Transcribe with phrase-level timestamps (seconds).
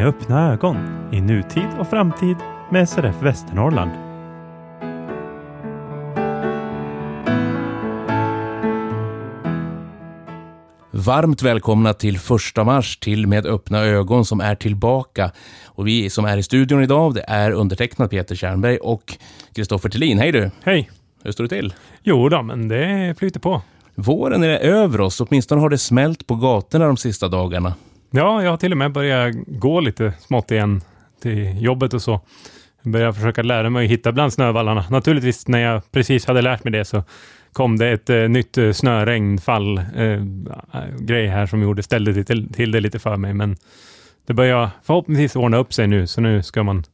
[0.00, 0.76] Med öppna ögon
[1.12, 2.36] i nutid och framtid
[2.70, 3.90] med SRF Västernorrland.
[10.90, 15.30] Varmt välkomna till första mars till Med öppna ögon som är tillbaka.
[15.64, 19.18] Och vi som är i studion idag, det är undertecknad Peter Tjernberg och
[19.54, 20.18] Kristoffer Tillin.
[20.18, 20.50] Hej du!
[20.62, 20.90] Hej!
[21.22, 21.74] Hur står det till?
[22.02, 23.62] Jo då, men det flyter på.
[23.94, 27.74] Våren är över oss, åtminstone har det smält på gatorna de sista dagarna.
[28.10, 30.80] Ja, jag har till och med börjat gå lite smått igen
[31.22, 32.20] till jobbet och så.
[32.82, 34.84] Jag började försöka lära mig att hitta bland snövallarna.
[34.90, 37.02] Naturligtvis när jag precis hade lärt mig det så
[37.52, 40.24] kom det ett eh, nytt eh, snöregnfall eh,
[40.98, 43.34] grej här som gjorde, ställde till, till det lite för mig.
[43.34, 43.56] Men
[44.26, 46.84] det börjar förhoppningsvis ordna upp sig nu, så nu ska man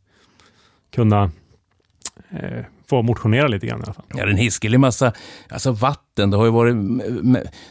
[0.94, 1.30] kunna
[2.30, 4.04] eh, få motionera lite grann i alla fall.
[4.08, 5.12] Ja, det är en hiskelig massa
[5.48, 6.30] alltså vatten.
[6.30, 6.76] Det har ju varit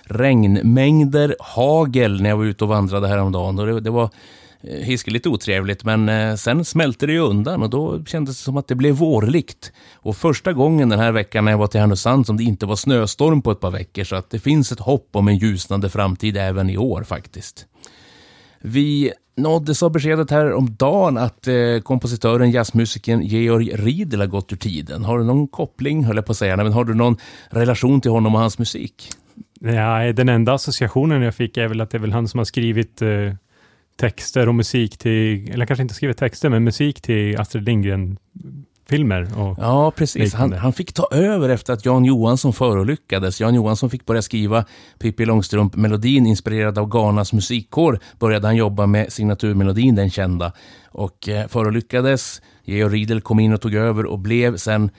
[0.03, 3.59] regnmängder, hagel när jag var ute och vandrade häromdagen.
[3.59, 4.09] Och det, det var
[4.61, 8.57] eh, hiskeligt otrevligt, men eh, sen smälte det ju undan och då kändes det som
[8.57, 9.71] att det blev vårligt.
[9.93, 12.75] Och första gången den här veckan när jag var till Härnösand som det inte var
[12.75, 16.37] snöstorm på ett par veckor, så att det finns ett hopp om en ljusnande framtid
[16.37, 17.65] även i år faktiskt.
[18.61, 24.53] Vi nåddes av beskedet här om dagen att eh, kompositören, jazzmusikern Georg Riedel har gått
[24.53, 25.05] ur tiden.
[25.05, 27.17] Har du någon koppling, höll jag på att säga, men har du någon
[27.49, 29.09] relation till honom och hans musik?
[29.59, 32.45] Ja, den enda associationen jag fick är väl att det är väl han som har
[32.45, 33.09] skrivit eh,
[33.97, 38.17] texter och musik till, eller kanske inte skrivit texter, men musik till Astrid Lindgren
[38.89, 39.39] filmer.
[39.39, 40.33] Och ja, precis.
[40.33, 43.41] Han, han, fick ta över efter att Jan Johansson förolyckades.
[43.41, 44.65] Jan Johansson fick börja skriva
[44.99, 47.99] Pippi Långstrump-melodin inspirerad av Ghanas musikkår.
[48.19, 50.51] Började han jobba med signaturmelodin, den kända.
[50.91, 52.41] Och eh, förolyckades.
[52.63, 54.89] Georg Riedel kom in och tog över och blev sen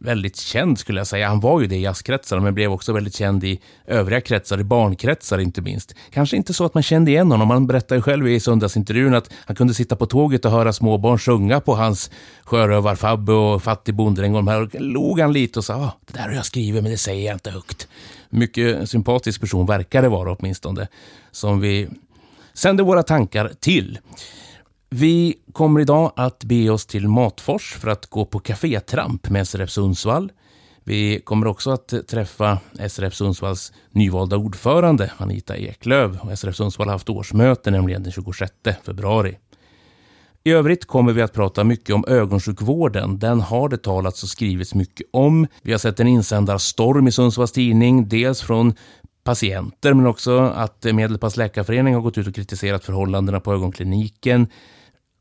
[0.00, 1.28] väldigt känd skulle jag säga.
[1.28, 4.64] Han var ju det i jazzkretsar, men blev också väldigt känd i övriga kretsar, i
[4.64, 5.94] barnkretsar inte minst.
[6.10, 7.50] Kanske inte så att man kände igen honom.
[7.50, 11.60] Han berättade själv i söndagsintervjun att han kunde sitta på tåget och höra småbarn sjunga
[11.60, 12.10] på hans
[12.44, 14.48] sjörövarfabbe och fattig bonddräng.
[14.48, 17.26] Här log han lite och sa ah, det där har jag skrivit, men det säger
[17.26, 17.88] jag inte högt.
[18.30, 20.88] Mycket sympatisk person verkar det vara åtminstone,
[21.32, 21.88] som vi
[22.54, 23.98] sänder våra tankar till.
[24.96, 29.70] Vi kommer idag att be oss till Matfors för att gå på kafétramp med SRF
[29.70, 30.32] Sundsvall.
[30.84, 36.36] Vi kommer också att träffa SRF Sundsvalls nyvalda ordförande Anita Eklöv.
[36.36, 38.52] SRF Sundsvall har haft årsmöte, nämligen den 26
[38.86, 39.38] februari.
[40.44, 43.18] I övrigt kommer vi att prata mycket om ögonsjukvården.
[43.18, 45.46] Den har det talats och skrivits mycket om.
[45.62, 48.74] Vi har sett en insändarstorm i Sundsvalls tidning, dels från
[49.24, 54.48] patienter men också att Medelpass läkarförening har gått ut och kritiserat förhållandena på ögonkliniken.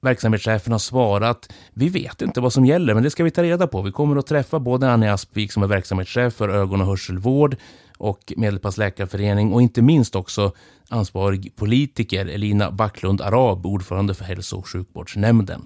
[0.04, 3.68] Verksamhetschefen har svarat, vi vet inte vad som gäller, men det ska vi ta reda
[3.68, 3.82] på.
[3.82, 7.56] Vi kommer att träffa både Annie Aspvik som är verksamhetschef för ögon och hörselvård
[7.98, 10.52] och Medelpads läkarförening och inte minst också
[10.90, 15.66] ansvarig politiker Elina Backlund Arab, ordförande för hälso och sjukvårdsnämnden.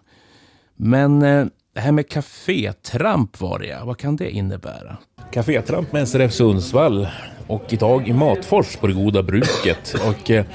[0.75, 4.97] Men eh, det här med kafétramp var det, vad kan det innebära?
[5.31, 7.07] Kafétramp med SRF Sundsvall
[7.47, 9.95] och idag i Matfors på det goda bruket.
[10.07, 10.45] Och eh,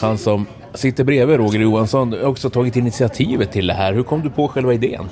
[0.00, 3.92] han som sitter bredvid Roger Johansson har också tagit initiativet till det här.
[3.92, 5.04] Hur kom du på själva idén?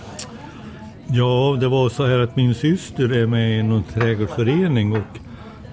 [1.07, 5.19] Ja, det var så här att min syster är med i någon trädgårdsförening och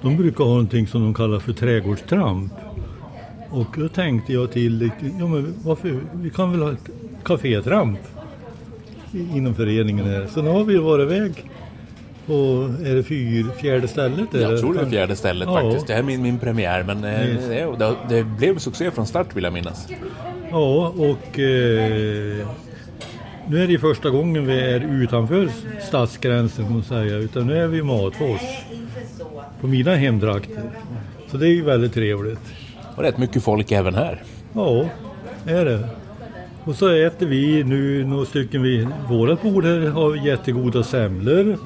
[0.01, 2.53] de brukar ha någonting som de kallar för trädgårdstramp.
[3.49, 6.89] Och då tänkte jag till, ja men varför, vi kan väl ha ett
[7.23, 7.99] kafétramp
[9.13, 10.27] inom föreningen här.
[10.33, 11.45] Så nu har vi varit iväg
[12.29, 14.27] på, är det fyr, fjärde stället?
[14.31, 15.61] Jag tror det är fjärde stället ja.
[15.61, 15.87] faktiskt.
[15.87, 17.49] Det här är min, min premiär men yes.
[17.49, 19.87] Eh, det, det, blev succé från start vill jag minnas.
[20.51, 22.47] Ja och eh,
[23.47, 25.49] nu är det första gången vi är utanför
[25.87, 27.17] stadsgränsen kan man säga.
[27.17, 28.41] Utan nu är vi i Matfors.
[29.61, 30.63] På mina hemdrakter.
[31.27, 32.53] Så det är ju väldigt trevligt.
[32.95, 34.23] Och rätt mycket folk även här.
[34.53, 34.85] Ja,
[35.45, 35.89] är det.
[36.63, 41.57] Och så äter vi nu några stycken vid vårat bord här har jättegoda semlor.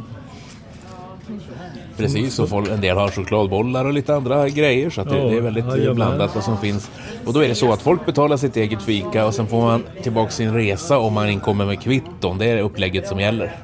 [1.98, 5.38] Precis, och folk, en del har chokladbollar och lite andra grejer så att det, det
[5.38, 6.92] är väldigt ja, blandat vad som finns.
[7.26, 9.84] Och då är det så att folk betalar sitt eget fika och sen får man
[10.04, 12.38] tillbaka sin resa om man inkommer med kvitton.
[12.38, 13.56] Det är upplägget som gäller.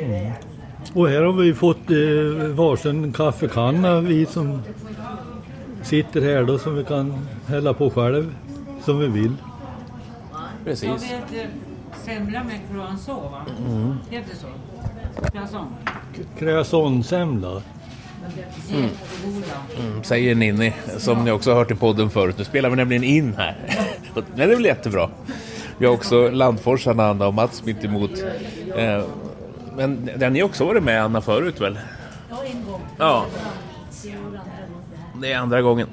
[0.00, 0.32] Mm.
[0.94, 4.62] Och här har vi fått eh, varsin kaffekanna vi som
[5.82, 8.34] sitter här då som vi kan hälla på själv
[8.84, 9.32] som vi vill.
[10.64, 10.88] Precis.
[10.88, 11.48] Har vi ett
[12.04, 13.46] semla med croissant va?
[13.68, 13.94] Mm.
[14.10, 14.46] Heter det så?
[16.38, 17.62] Croissantsemla.
[18.72, 18.90] Mm.
[19.78, 22.34] Mm, säger Ninni, som ni också har hört i podden förut.
[22.38, 23.56] Nu spelar vi nämligen in här.
[24.34, 25.10] det är väl jättebra.
[25.78, 28.10] Vi har också Landforsarna, Anna och Mats mitt emot.
[28.76, 29.04] Eh,
[29.76, 31.78] men den ni också varit med Anna förut väl?
[32.30, 32.80] Ja, en gång.
[32.98, 33.26] Ja.
[35.20, 35.88] Det är andra gången.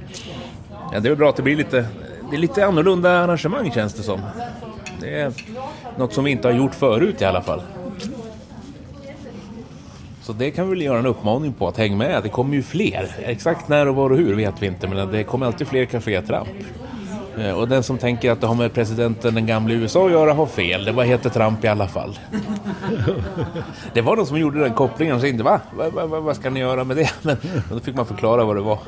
[0.93, 1.85] Ja, det är bra att det blir lite,
[2.29, 4.21] det är lite annorlunda arrangemang känns det som.
[4.99, 5.33] Det är
[5.97, 7.61] något som vi inte har gjort förut i alla fall.
[10.23, 12.23] Så det kan vi väl göra en uppmaning på att hänga med.
[12.23, 13.15] Det kommer ju fler.
[13.25, 16.47] Exakt när och var och hur vet vi inte, men det kommer alltid fler kafétramp.
[17.39, 20.33] Eh, Och den som tänker att det har med presidenten den gamla USA att göra
[20.33, 20.85] har fel.
[20.85, 22.19] Det bara heter Trump i alla fall.
[23.93, 25.61] Det var någon som gjorde den kopplingen och så inte va?
[25.77, 26.19] Va, va, va?
[26.19, 27.09] Vad ska ni göra med det?
[27.21, 28.79] Men, men då fick man förklara vad det var.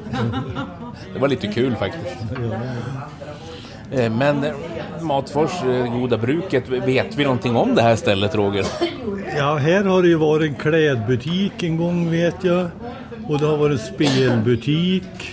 [1.14, 2.16] Det var lite kul faktiskt.
[3.92, 4.54] Eh, Men eh,
[5.02, 8.66] Matfors, eh, Goda Bruket, vet vi någonting om det här stället Roger?
[9.38, 12.68] Ja, här har det ju varit en klädbutik en gång vet jag.
[13.28, 15.32] Och det har varit en spelbutik.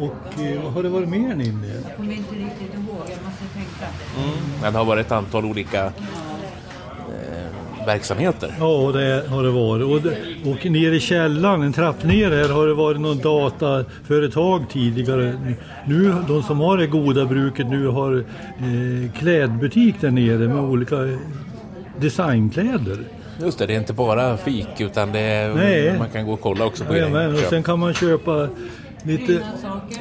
[0.00, 0.14] Och
[0.62, 1.66] vad har det varit mer än inne?
[1.66, 4.70] Jag kommer inte riktigt ihåg, jag måste tänka.
[4.72, 5.92] Det har varit ett antal olika
[7.86, 8.54] verksamheter.
[8.60, 9.86] Ja, det har det varit.
[9.86, 14.64] Och, det, och nere i källaren, en trapp ner här, har det varit något dataföretag
[14.70, 15.34] tidigare.
[15.86, 18.16] Nu, de som har det goda bruket nu har
[18.58, 21.18] eh, klädbutik där nere med olika eh,
[22.00, 22.98] designkläder.
[23.42, 25.98] Just det, det är inte bara fik utan det är, Nej.
[25.98, 27.50] man kan gå och kolla också på och grejer.
[27.50, 28.48] sen kan man köpa
[29.02, 29.40] lite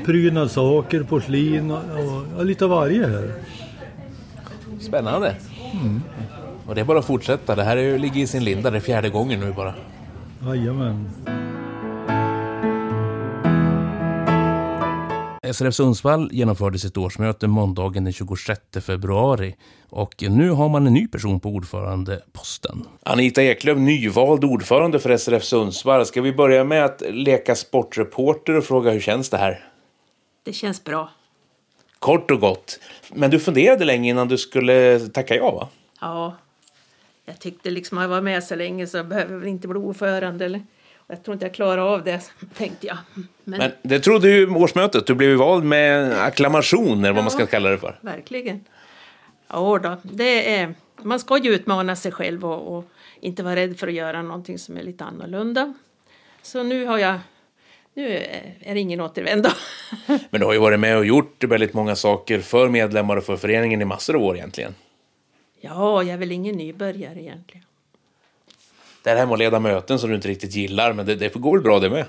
[0.05, 1.03] Prydnadssaker.
[1.03, 3.33] porslin och, och ja, lite av varje här.
[4.79, 5.35] Spännande.
[6.69, 7.55] Och det är bara att fortsätta.
[7.55, 8.69] Det här är, ju- ligger i sin linda.
[8.71, 9.73] Det är fjärde gången nu bara.
[10.45, 11.09] Jajamän.
[15.53, 19.55] SRF Sundsvall genomförde sitt årsmöte måndagen den 26 februari
[19.89, 22.85] och nu har man en ny person på ordförandeposten.
[23.03, 26.05] Anita Eklöf, nyvald ordförande för SRF Sundsvall.
[26.05, 29.65] Ska vi börja med att leka sportreporter och fråga hur känns det här?
[30.45, 31.09] Det känns bra.
[31.99, 32.79] Kort och gott.
[33.13, 35.67] Men du funderade länge innan du skulle tacka ja, va?
[36.01, 36.35] Ja,
[37.29, 40.45] jag tyckte liksom att jag var med så länge så jag behöver inte bli ordförande.
[40.45, 40.61] Eller?
[41.07, 42.97] Jag tror inte jag klarar av det, tänkte jag.
[43.43, 45.07] Men, Men det trodde ju årsmötet.
[45.07, 47.99] Du blev ju vald med acklamation, eller vad man ska kalla det för.
[48.01, 48.65] verkligen.
[49.47, 52.85] Ja, då, det är, man ska ju utmana sig själv och, och
[53.19, 55.73] inte vara rädd för att göra någonting som är lite annorlunda.
[56.41, 57.19] Så nu har jag...
[57.93, 59.49] Nu är är det ingen återvändo.
[60.29, 63.37] Men du har ju varit med och gjort väldigt många saker för medlemmar och för
[63.37, 64.75] föreningen i massor av år egentligen.
[65.61, 67.65] Ja, jag är väl ingen nybörjare egentligen.
[69.03, 71.51] Det här med att leda möten som du inte riktigt gillar, men det, det går
[71.57, 72.05] väl bra det med.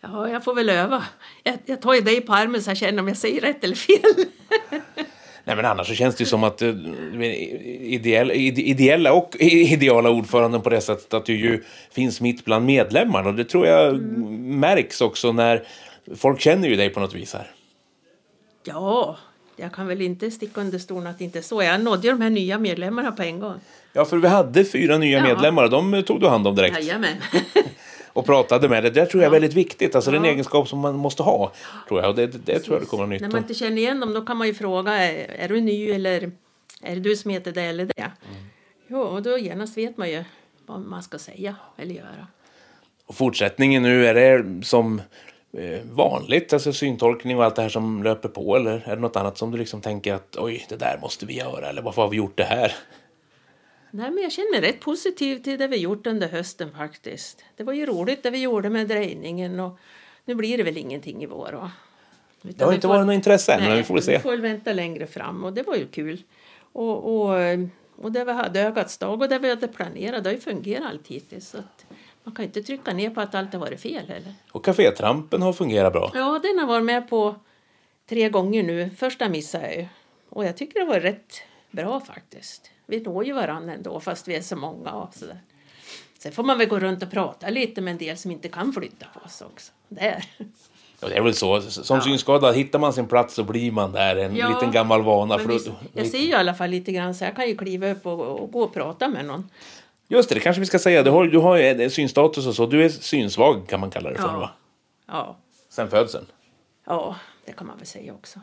[0.00, 1.04] Ja, jag får väl öva.
[1.42, 3.74] Jag, jag tar ju dig på armen så jag känner om jag säger rätt eller
[3.76, 4.00] fel.
[5.46, 6.68] Nej, men annars så känns det ju som att eh,
[7.80, 12.66] ideell, ide- ideella och ideala ordföranden på det sättet att du ju finns mitt bland
[12.66, 13.28] medlemmarna.
[13.28, 14.00] Och det tror jag
[14.40, 15.66] märks också när
[16.16, 17.50] folk känner ju dig på något vis här.
[18.64, 19.16] Ja,
[19.56, 21.62] jag kan väl inte sticka under stolen att inte är så.
[21.62, 23.60] Jag nådde ju de här nya medlemmarna på en gång.
[23.92, 25.24] Ja, för vi hade fyra nya Ja.
[25.24, 26.76] medlemmar och de tog du hand om direkt.
[26.78, 27.16] Jajamän.
[28.12, 28.92] Och pratade med.
[28.94, 29.94] Det tror jag är väldigt viktigt.
[29.94, 30.30] Alltså det är en Ja.
[30.30, 31.52] egenskap som man måste ha.
[31.88, 32.08] Tror jag.
[32.10, 34.00] Och det, det, tror jag det kommer att ha När nytta man inte känner igen
[34.00, 36.30] dem då kan man ju fråga är, är du ny eller
[36.82, 38.10] är det du som heter det eller det?
[38.88, 40.24] Jo, och då genast vet man ju
[40.66, 42.26] vad man ska säga eller göra.
[43.06, 45.02] Och fortsättningen nu, är det som
[45.92, 49.38] vanligt, alltså syntolkning och allt det här som löper på eller är det något annat
[49.38, 52.16] som du liksom tänker att oj, det där måste vi göra eller varför har vi
[52.16, 52.72] gjort det här?
[53.90, 57.44] Nej, men jag känner rätt positiv till det vi gjort under hösten faktiskt.
[57.56, 59.78] Det var ju roligt det vi gjorde med drejningen och
[60.24, 61.52] nu blir det väl ingenting i vår.
[61.52, 61.70] Va?
[62.42, 64.12] Utan Det har inte får- varit något intresse än, men vi får väl se.
[64.12, 66.22] Vi får väl vänta längre fram och det var ju kul.
[66.72, 67.36] Och, och,
[67.96, 70.86] och det vi hade ögats dag och det vi hade planerat det har ju fungerat
[70.90, 71.48] allt hittills.
[71.48, 71.83] Så att
[72.24, 74.34] man kan inte trycka ner på att allt har varit fel heller.
[74.52, 76.10] Och kafétrampen har fungerat bra.
[76.14, 77.34] Ja, den har varit med på
[78.08, 78.90] tre gånger nu.
[78.90, 79.86] Första missade jag ju.
[80.28, 82.70] Och jag tycker det var rätt bra faktiskt.
[82.86, 85.38] Vi når ju varandra ändå fast vi är så många och sådär.
[86.18, 88.72] Sen får man väl gå runt och prata lite med en del som inte kan
[88.72, 89.72] flytta på sig också.
[89.88, 90.24] Där.
[91.02, 94.16] Och det är väl så, som synskadad, hittar man sin plats så blir man där.
[94.16, 95.38] En Ja, liten gammal vana.
[95.38, 97.90] För visst, jag ser ju i alla fall lite grann så jag kan ju kliva
[97.90, 99.50] upp och, och gå och prata med någon.
[100.14, 101.02] Just det, det kanske vi ska säga.
[101.02, 102.66] Du har, du har ju synstatus och så.
[102.66, 104.50] Du är synsvag kan man kalla det för, va?
[105.06, 105.36] Ja,
[105.68, 106.26] Sen födseln.
[106.86, 108.40] ja, det kan man väl säga också.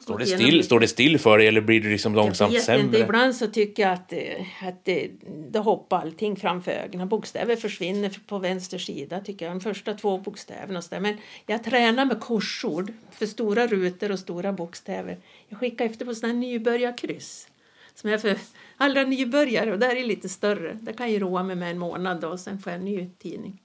[0.00, 2.64] Står det, still, står det still för dig eller blir du liksom Jag långsamt vet
[2.64, 2.82] sämre?
[2.82, 5.10] inte, ibland så tycker jag att, eh, att det,
[5.50, 7.08] det hoppar allting framför ögonen.
[7.08, 11.00] Bokstäver försvinner på vänster sida tycker jag, de första två bokstäverna och så där.
[11.00, 11.16] Men
[11.46, 15.18] jag tränar med korsord för stora rutor och stora bokstäver.
[15.48, 17.48] Jag skickar efter på sådana här nybörjarkryss
[17.94, 18.38] som är för
[18.76, 20.78] allra nybörjare och där är lite större.
[20.80, 23.62] Det kan jag roa mig med en månad och sen får jag en ny tidning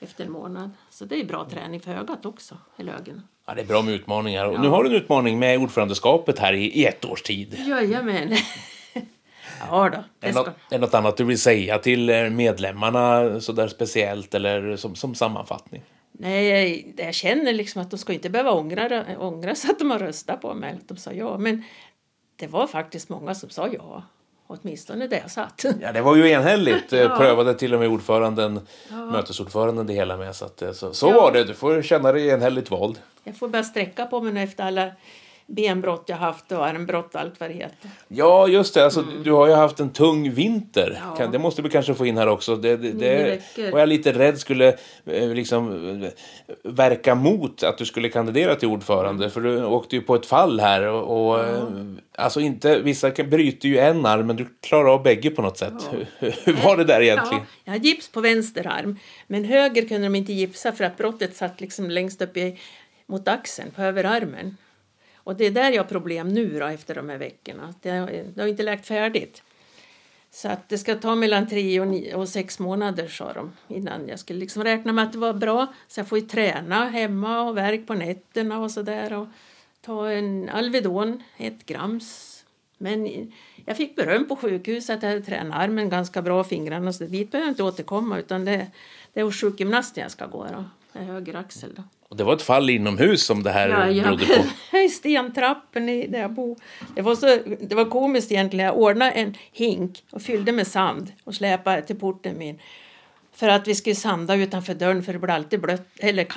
[0.00, 0.70] efter en månad.
[0.90, 3.22] Så det är bra träning för ögat också, eller ögonen.
[3.46, 4.44] Ja, det är bra med utmaningar.
[4.44, 7.64] Och nu har du en utmaning med ordförandeskapet här i, ett års tid.
[7.68, 8.28] Jajamän.
[9.60, 13.52] ja då, det något, är det något annat du vill säga till eh, medlemmarna så
[13.52, 15.82] där speciellt eller som, som sammanfattning?
[16.12, 19.98] Nej, jag känner liksom att de ska inte behöva ångra, ångra sig att de har
[19.98, 21.38] röstat på mig, att de sa ja.
[21.38, 21.64] Men
[22.36, 24.02] det var faktiskt många som sa ja.
[24.50, 25.64] Åtminstone där jag satt.
[25.80, 26.92] Ja, det var ju enhälligt.
[26.92, 27.16] Eh, Ja.
[27.18, 28.60] Prövade till och med ordföranden,
[29.12, 30.36] mötesordföranden det hela med.
[30.36, 31.44] Så, att, eh, så, så var det.
[31.44, 32.98] Du får känna dig enhälligt vald.
[33.24, 34.90] Jag får bara sträcka på mig nu efter alla
[35.48, 37.90] benbrott jag haft och armbrott och allt vad det heter.
[38.08, 38.84] Ja, just det.
[38.84, 40.86] Alltså, Du har ju haft en tung vinter.
[40.86, 41.16] Mm.
[41.18, 41.26] Ja.
[41.26, 42.56] Det måste vi kanske få in här också.
[42.56, 44.68] Det, det, Nio det var jag lite rädd skulle
[45.04, 46.10] eh, liksom,
[46.62, 49.24] verka mot att du skulle kandidera till ordförande.
[49.24, 49.30] Mm.
[49.30, 50.82] För du åkte ju på ett fall här.
[50.82, 51.64] Och, och eh,
[52.14, 55.88] alltså inte, vissa bryter ju en arm, men du klarar av bägge på något sätt.
[55.90, 56.06] Hur,
[56.44, 57.42] hur var det där egentligen?
[57.42, 60.96] Ja, jag har gips på vänster arm, men höger kunde de inte gipsa för att
[60.96, 62.58] brottet satt liksom längst upp i,
[63.06, 64.56] mot axeln, på överarmen.
[65.28, 67.74] Och det är där jag har problem nu då, efter de här veckorna.
[67.82, 69.42] Det har, det har inte läkt färdigt.
[70.30, 74.08] Så att det ska ta mellan tre och, nio, och sex månader, sa de, innan
[74.08, 75.66] jag skulle liksom räkna med att det var bra.
[75.88, 79.12] Så jag får ju träna hemma och verk på nätterna och sådär.
[79.12, 79.26] Och
[79.80, 82.44] ta en Alvedon, ett grams.
[82.78, 83.32] Men
[83.66, 86.92] jag fick beröm på sjukhuset att jag hade tränat armen ganska bra, fingrarna.
[86.92, 88.66] Så dit behöver jag inte återkomma, utan det,
[89.12, 90.64] det är hos sjukgymnasten jag ska gå då.
[90.92, 91.82] Med höger axel då.
[92.08, 93.68] Och det var ett fall inomhus som det här
[94.02, 94.26] berodde
[94.70, 94.76] på.
[94.76, 96.56] i stentrappen i där jag bor.
[96.94, 97.26] Det var, så,
[97.60, 98.66] det var komiskt egentligen.
[98.66, 102.58] Jag ordnade en hink och fyllde med sand och släpade till porten min.
[103.32, 106.30] För att vi skulle sanda utanför dörren för det blev alltid blött, eller jag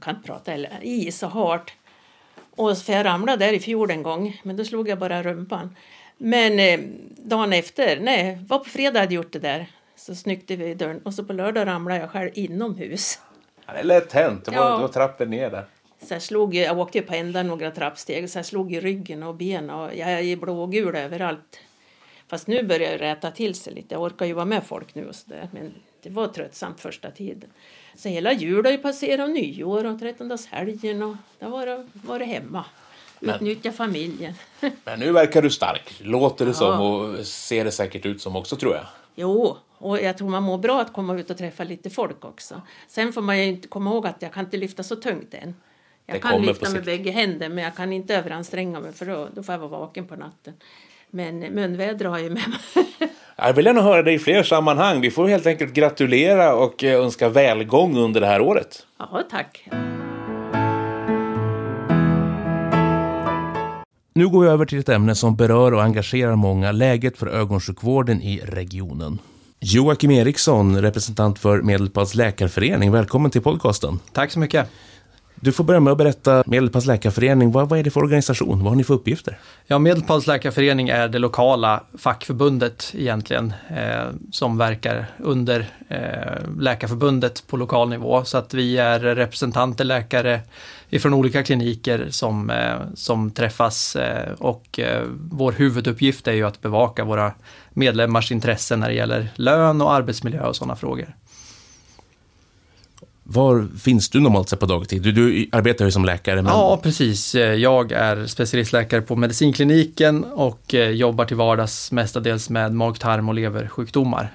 [0.00, 1.72] kan inte prata, eller is och hårt.
[2.56, 5.76] Och för jag ramlade där i fjol en gång, men då slog jag bara rumpan.
[6.18, 6.80] Men eh,
[7.16, 9.66] dagen efter, nej, var på fredag hade gjort det där.
[9.96, 13.18] Så snyckte vi dörren och så på lördag ramlade jag själv inomhus.
[13.66, 14.44] Ja, det är lätt hänt.
[14.44, 14.76] Det var, Ja.
[14.76, 15.64] det var trappen ner där.
[16.08, 19.70] Jag, slog, jag åkte på ända några trappsteg så jag slog i ryggen och benen
[19.70, 21.58] och jag är blågul överallt.
[22.28, 23.94] Fast nu börjar jag rätta till sig lite.
[23.94, 25.48] Jag orkar ju vara med folk nu och sådär.
[25.52, 27.50] Men det var tröttsamt första tiden.
[27.96, 32.18] Så hela jul har ju passerat och nyår och trettondagshelgen och då var det, var
[32.18, 32.64] det hemma.
[33.20, 34.34] Men- Utnyttja familjen.
[34.84, 35.94] Men nu verkar du stark.
[36.00, 36.54] Låter det Ja.
[36.54, 38.84] som och ser det säkert ut som också tror jag.
[39.14, 42.62] Jo, och jag tror man mår bra att komma ut och träffa lite folk också.
[42.88, 45.54] Sen får man ju inte komma ihåg att jag kan inte lyfta så tungt än.
[46.06, 49.28] Jag Det kan lyfta med bägge händer men jag kan inte överanstränga mig för då,
[49.34, 50.54] då får jag vara vaken på natten.
[51.10, 52.86] Men munväder har ju med mig.
[53.36, 55.00] Jag vill gärna höra dig i fler sammanhang.
[55.00, 58.86] Vi får helt enkelt gratulera och eh, önska välgång under det här året.
[58.98, 59.68] ja, tack.
[64.14, 68.22] Nu går vi över till ett ämne som berör och engagerar många, läget för ögonsjukvården
[68.22, 69.18] i regionen.
[69.60, 73.98] Joakim Eriksson, representant för Medelpads läkarförening, välkommen till podcasten.
[74.12, 74.68] Tack så mycket.
[75.44, 78.58] Du får börja med att berätta Medelpads läkarförening, vad, vad är det för organisation?
[78.58, 79.38] Vad har ni för uppgifter?
[79.66, 87.56] Ja, Medelpads läkarförening är det lokala fackförbundet egentligen eh, som verkar under eh, Läkarförbundet på
[87.56, 88.24] lokal nivå.
[88.24, 90.40] Så att vi är representanter, läkare
[90.90, 96.60] ifrån olika kliniker som, eh, som träffas eh, och eh, vår huvuduppgift är ju att
[96.60, 97.32] bevaka våra
[97.70, 101.14] medlemmars intressen när det gäller lön och arbetsmiljö och sådana frågor.
[103.24, 105.02] Var finns du normalt sett på dagtid?
[105.02, 107.34] Du, du arbetar ju som läkare, men Ja, precis.
[107.34, 113.28] Eh, Jag är specialistläkare på medicinkliniken och eh, jobbar till vardags mestadels med mag-, tarm
[113.28, 114.32] och leversjukdomar.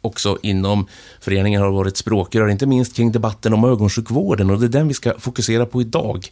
[0.00, 0.86] också inom
[1.20, 4.94] föreningen har varit språkrör, inte minst kring debatten om ögonsjukvården och det är den vi
[4.94, 6.28] ska fokusera på idag.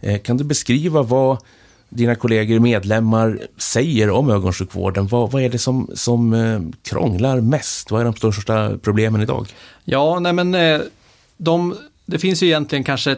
[0.00, 1.38] Eh, Kan du beskriva vad
[1.88, 5.06] dina kollegor, medlemmar säger om ögonsjukvården?
[5.06, 7.90] Vad, vad är det som, som eh, krånglar mest?
[7.90, 9.46] Vad är de största problemen idag?
[9.84, 10.80] Ja, nej men eh,
[11.36, 11.76] de,
[12.06, 13.16] det finns ju egentligen kanske,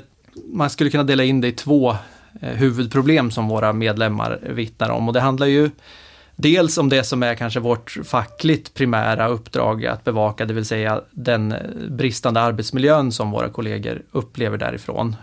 [0.53, 1.91] man skulle kunna dela in det i två
[2.41, 5.09] eh, huvudproblem som våra medlemmar vittnar om.
[5.09, 5.71] Och det handlar ju
[6.37, 11.01] dels om det som är kanske vårt fackligt primära uppdrag att bevaka, det vill säga
[11.11, 11.55] den
[11.89, 15.17] bristande arbetsmiljön som våra kollegor upplever därifrån.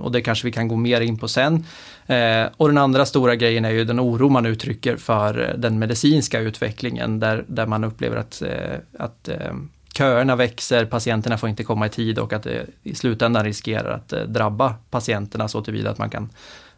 [0.00, 1.64] Och det kanske vi kan gå mer in på sen.
[2.06, 5.78] Eh, och den andra stora grejen är ju den oro man uttrycker för eh, den
[5.78, 9.54] medicinska utvecklingen där, där man upplever att, eh, att eh,
[9.94, 14.12] köerna växer, patienterna får inte komma i tid och att det i slutändan riskerar att
[14.12, 16.30] eh, drabba patienterna så tillvida att man kan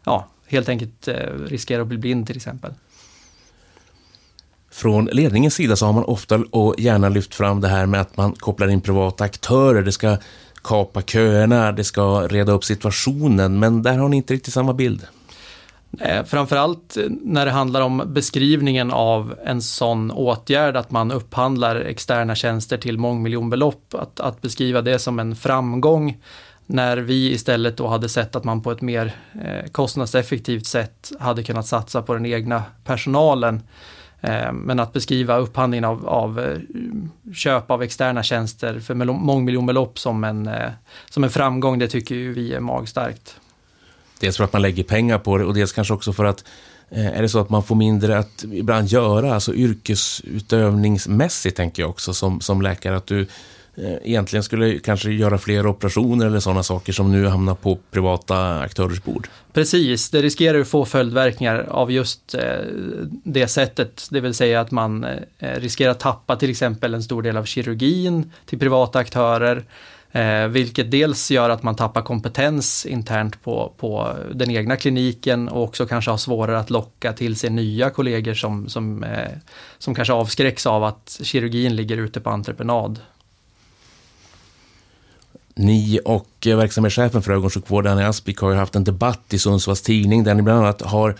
[0.03, 1.15] ja, helt enkelt eh,
[1.45, 2.73] riskera att bli blind till exempel.
[4.71, 8.17] Från ledningens sida så har man ofta och gärna lyft fram det här med att
[8.17, 9.81] man kopplar in privata aktörer.
[9.81, 10.17] Det ska
[10.63, 15.07] kapa köerna, det ska reda upp situationen, men där har ni inte riktigt samma bild.
[15.99, 21.75] Eh, framförallt eh, när det handlar om beskrivningen av en sån åtgärd, att man upphandlar
[21.75, 26.17] externa tjänster till mångmiljonbelopp, att, att beskriva det som en framgång,
[26.65, 31.43] när vi istället då hade sett att man på ett mer eh, kostnadseffektivt sätt hade
[31.43, 33.61] kunnat satsa på den egna personalen.
[34.53, 36.57] Men att beskriva upphandlingen av, av
[37.33, 40.49] köp av externa tjänster för mångmiljonbelopp som en,
[41.09, 43.39] som en framgång, det tycker ju vi är magstarkt.
[44.19, 46.43] Dels för att man lägger pengar på det och dels kanske också för att
[46.89, 51.89] eh, är det så att man får mindre att ibland göra, alltså yrkesutövningsmässigt tänker jag
[51.89, 53.27] också som, som läkare, att du eh,
[54.03, 59.03] egentligen skulle kanske göra fler operationer eller sådana saker som nu hamnar på privata aktörers
[59.03, 59.27] bord?
[59.53, 62.41] Precis, det riskerar att få följdverkningar av just eh,
[63.23, 65.05] det sättet, det vill säga att man
[65.39, 69.65] riskerar att tappa till exempel en stor del av kirurgin till privata aktörer
[70.17, 75.63] Eh, vilket dels gör att man tappar kompetens internt på, på den egna kliniken och
[75.63, 79.37] också kanske har svårare att locka till sig nya kollegor som, som, eh,
[79.77, 82.99] som kanske avskräcks av att kirurgin ligger ute på entreprenad.
[85.55, 89.81] Ni och eh, verksamhetschefen för ögonsjukvård, Annie Aspik, har ju haft en debatt i Sundsvalls
[89.81, 91.15] Tidning där ni bland annat har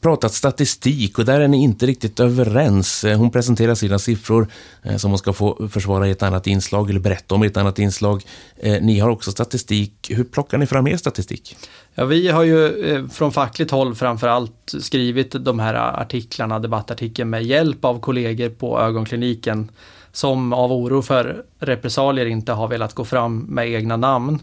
[0.00, 3.04] pratat statistik och där är ni inte riktigt överens.
[3.04, 4.48] Eh, hon presenterar sina siffror
[4.82, 7.56] eh, som hon ska få försvara i ett annat inslag eller berätta om i ett
[7.56, 8.22] annat inslag.
[8.56, 10.10] Eh, ni har också statistik.
[10.10, 11.56] Hur plockar ni fram er statistik?
[11.94, 17.84] Ja, vi har ju från fackligt håll framförallt skrivit de här artiklarna, debattartikeln med hjälp
[17.84, 19.70] av kollegor på ögonkliniken
[20.12, 24.38] som av oro för repressalier inte har velat gå fram med egna namn.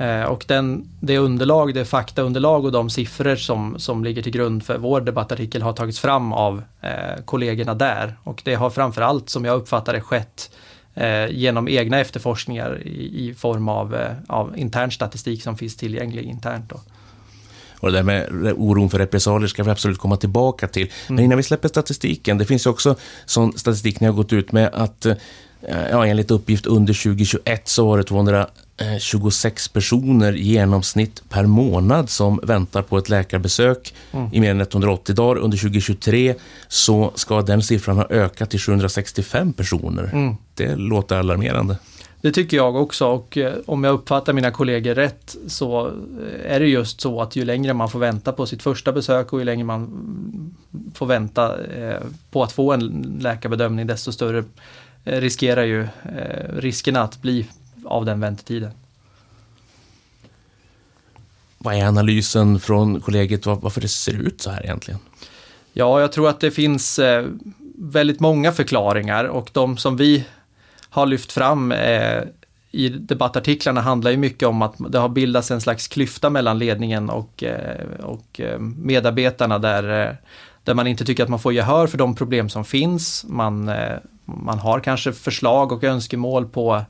[0.00, 4.64] Eh, och den, det underlag, det faktaunderlag och de siffror som, som ligger till grund
[4.64, 8.16] för vår debattartikel har tagits fram av eh, kollegorna där.
[8.22, 10.50] Och det har framförallt, som jag uppfattar det, skett
[10.94, 16.24] eh, genom egna efterforskningar i, i form av, eh, av intern statistik som finns tillgänglig
[16.24, 16.70] internt.
[16.70, 16.80] Då.
[17.80, 20.82] Och det där med oron för repressalier ska vi absolut komma tillbaka till.
[20.82, 21.16] Mm.
[21.16, 24.52] Men innan vi släpper statistiken, det finns ju också sån statistik ni har gått ut
[24.52, 25.14] med att eh,
[25.68, 32.40] ja, enligt uppgift under 2021 så var det 226 personer i genomsnitt per månad som
[32.42, 34.28] väntar på ett läkarbesök mm.
[34.32, 35.40] i mer än 180 dagar.
[35.40, 36.34] Under 2023
[36.68, 40.10] så ska den siffran ha ökat till 765 personer.
[40.12, 40.36] Mm.
[40.54, 41.76] Det låter alarmerande.
[42.22, 46.60] Det tycker jag också och eh, om jag uppfattar mina kollegor rätt så eh, är
[46.60, 49.44] det just så att ju längre man får vänta på sitt första besök och ju
[49.44, 50.54] längre man
[50.94, 54.44] får vänta eh, på att få en läkarbedömning desto större Eh,
[55.04, 57.46] riskerar ju eh, riskerna att bli
[57.84, 58.70] av den väntetiden.
[61.58, 65.00] Vad är analysen från kollegiet varför det ser ut så här egentligen?
[65.72, 67.26] Ja, jag tror att det finns eh,
[67.78, 70.24] väldigt många förklaringar och de som vi
[70.90, 71.72] har lyft fram
[72.70, 77.10] i debattartiklarna handlar ju mycket om att det har bildats en slags klyfta mellan ledningen
[77.10, 77.44] och,
[78.02, 80.16] och medarbetarna där,
[80.64, 83.24] där man inte tycker att man får gehör för de problem som finns.
[83.28, 83.98] Man eh,
[84.36, 86.84] man har kanske förslag och önskemål på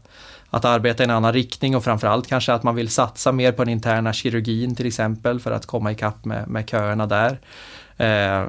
[0.50, 3.64] att arbeta i en annan riktning och framförallt kanske att man vill satsa mer på
[3.64, 7.40] den interna kirurgin till exempel för att komma ikapp med, med köerna där.
[7.96, 8.48] Eh,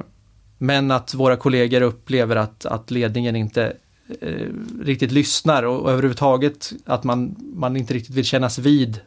[0.58, 3.72] men att våra kollegor upplever att, att ledningen inte
[4.20, 4.48] eh,
[4.82, 9.00] riktigt lyssnar och, och överhuvudtaget att man, man inte riktigt vill kännas vid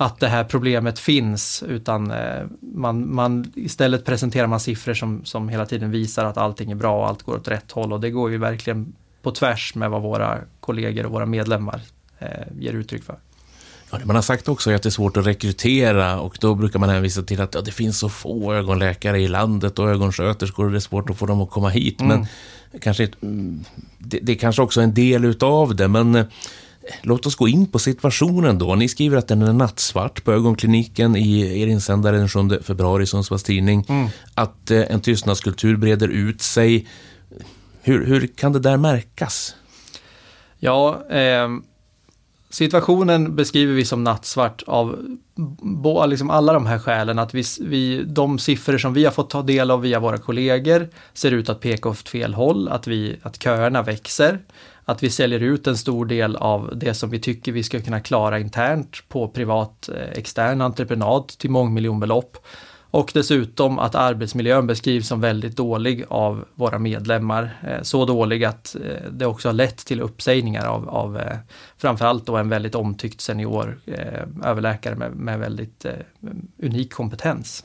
[0.00, 5.48] att det här problemet finns utan eh, man, man, istället presenterar man siffror som, som
[5.48, 8.10] hela tiden visar att allting är bra och allt går åt rätt håll och det
[8.10, 11.80] går ju verkligen på tvärs med vad våra kollegor och våra medlemmar
[12.18, 13.16] eh, ger uttryck för.
[13.90, 16.88] Ja, man har sagt också att det är svårt att rekrytera och då brukar man
[16.88, 20.78] hänvisa till att ja, det finns så få ögonläkare i landet och ögonsköterskor och det
[20.78, 22.00] är svårt att få dem att komma hit.
[22.00, 22.18] Mm.
[22.18, 23.64] Men kanske, mm,
[23.98, 26.24] det, det är kanske också en del utav det, men eh,
[27.02, 28.74] låt oss gå in på situationen då.
[28.74, 33.06] Ni skriver att den är nattsvart på ögonkliniken i er insändare den 7 februari i
[33.06, 33.84] Sundsvalls Tidning.
[33.88, 34.08] Mm.
[34.34, 36.86] Att eh, en tystnadskultur breder ut sig.
[37.82, 39.54] Hur, hur kan det där märkas?
[40.58, 41.48] Ja, eh,
[42.50, 44.98] situationen beskriver vi som nattsvart av
[45.62, 47.18] bo, liksom alla de här skälen.
[47.18, 50.88] Att vi, vi, de siffror som vi har fått ta del av via våra kollegor
[51.12, 54.38] ser ut att peka åt fel håll, att, vi, att köerna växer,
[54.90, 58.00] att vi säljer ut en stor del av det som vi tycker vi ska kunna
[58.00, 62.46] klara internt på privat eh, extern entreprenad till mångmiljonbelopp.
[62.92, 67.60] Och dessutom att arbetsmiljön beskrivs som väldigt dålig av våra medlemmar.
[67.68, 71.20] Eh, så dålig att eh, det också har lett till uppsägningar av, av
[71.76, 73.80] framförallt då en väldigt omtyckt senior
[74.44, 75.86] överläkare med, med väldigt
[76.62, 77.64] unik kompetens.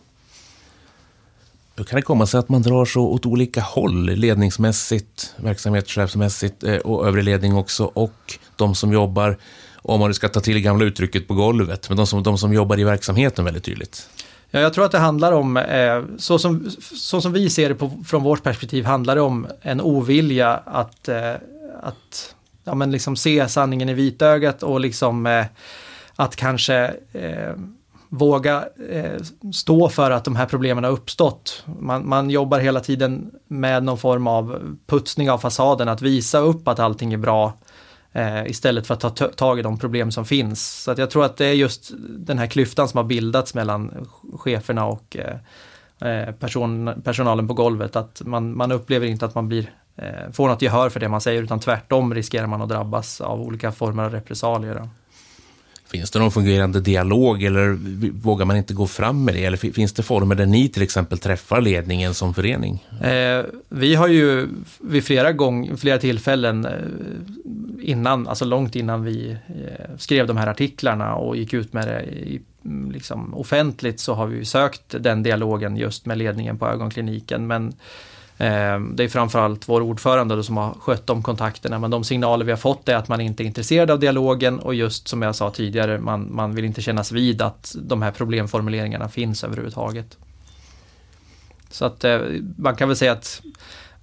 [1.78, 6.78] Hur kan det komma sig att man drar så åt olika håll, ledningsmässigt, verksamhetschefsmässigt eh,
[6.78, 9.38] och övrig ledning också, och de som jobbar,
[9.76, 12.54] om man nu ska ta till gamla uttrycket på golvet, men de som, de som
[12.54, 14.10] jobbar i verksamheten väldigt tydligt?
[14.52, 17.76] Ja, jag tror att det handlar om, eh, så, som, så som vi ser det
[17.76, 21.34] på, från vårt perspektiv, handlar det om en ovilja att, eh,
[21.84, 25.46] att ja, men liksom se sanningen i vitögat och liksom
[26.16, 27.54] att kanske eh,
[28.18, 29.22] våga eh,
[29.54, 31.64] stå för att de här problemen har uppstått.
[31.80, 36.68] Man, man jobbar hela tiden med någon form av putsning av fasaden, att visa upp
[36.68, 37.54] att allting är bra
[38.12, 40.84] eh, istället för att ta tag i de problem som finns.
[40.84, 44.08] Så att jag tror att det är just den här klyftan som har bildats mellan
[44.40, 47.96] cheferna och, eh, eh person, personalen på golvet.
[47.96, 51.22] Att man, man upplever inte att man blir, eh, får något gehör för det man
[51.22, 54.90] säger utan tvärtom riskerar man att drabbas av olika former av repressalier.
[55.88, 57.78] Finns det någon fungerande dialog eller
[58.12, 59.46] vågar man inte gå fram med det?
[59.46, 62.84] Eller finns det former där ni till exempel träffar ledningen som förening?
[63.02, 64.48] Eh, vi har ju
[64.80, 66.72] vid flera, gång, flera tillfällen eh,
[67.82, 72.04] innan, alltså långt innan vi eh, skrev de här artiklarna och gick ut med det
[72.04, 77.48] i, mm, liksom, offentligt så har vi sökt den dialogen just med ledningen på ögonkliniken.
[77.48, 77.74] Men
[78.38, 82.52] Eh, det är framförallt vår ordförande som har skött de kontakterna men de signaler vi
[82.52, 85.52] har fått är att man inte är intresserad av dialogen och just som jag sa
[85.52, 90.18] tidigare, man, man vill inte kännas vid att de här problemformuleringarna finns överhuvudtaget.
[91.70, 92.20] Så att eh,
[92.58, 93.42] man kan väl säga att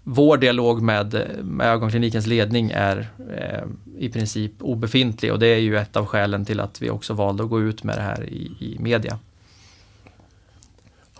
[0.04, 3.64] vår dialog med, med ögonklinikens ledning är eh,
[3.98, 7.42] i princip obefintlig och det är ju ett av skälen till att vi också valde
[7.42, 9.18] att gå ut med det här i, i media.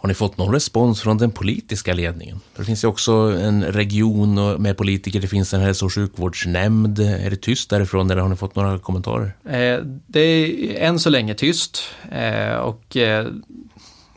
[0.03, 2.41] Har ni fått någon respons från den politiska ledningen?
[2.57, 6.99] Det finns ju också en region med politiker, det finns en hälso och sjukvårdsnämnd.
[6.99, 9.37] Är det tyst därifrån eller har ni fått några kommentarer?
[9.45, 13.27] Eh, det är än så länge tyst eh, och eh,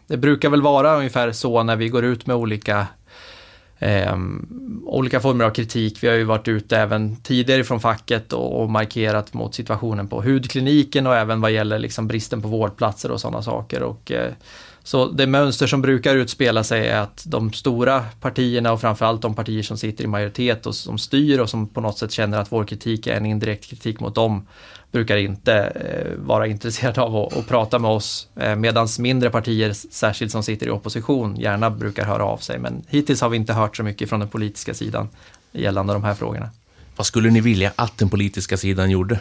[0.07, 2.87] det brukar väl vara ungefär så när vi går ut med olika
[3.79, 4.17] eh,
[4.85, 6.03] olika former av kritik.
[6.03, 10.21] Vi har ju varit ute även tidigare från facket och, och markerat mot situationen på
[10.21, 13.83] hudkliniken och även vad gäller liksom bristen på vårdplatser och sådana saker.
[13.83, 14.31] Och, eh,
[14.85, 19.35] så det mönster som brukar utspela sig är att de stora partierna och framförallt de
[19.35, 22.51] partier som sitter i majoritet och som styr och som på något sätt känner att
[22.51, 24.47] vår kritik är en indirekt kritik mot dem
[24.91, 28.27] brukar inte eh, vara intresserade av att, att prata med oss.
[28.35, 32.59] Eh, Medan mindre partier, särskilt som sitter i opposition, gärna brukar höra av sig.
[32.59, 35.09] Men hittills har vi inte hört så mycket från den politiska sidan
[35.51, 36.49] gällande de här frågorna.
[36.95, 39.19] Vad skulle ni vilja att den politiska sidan gjorde?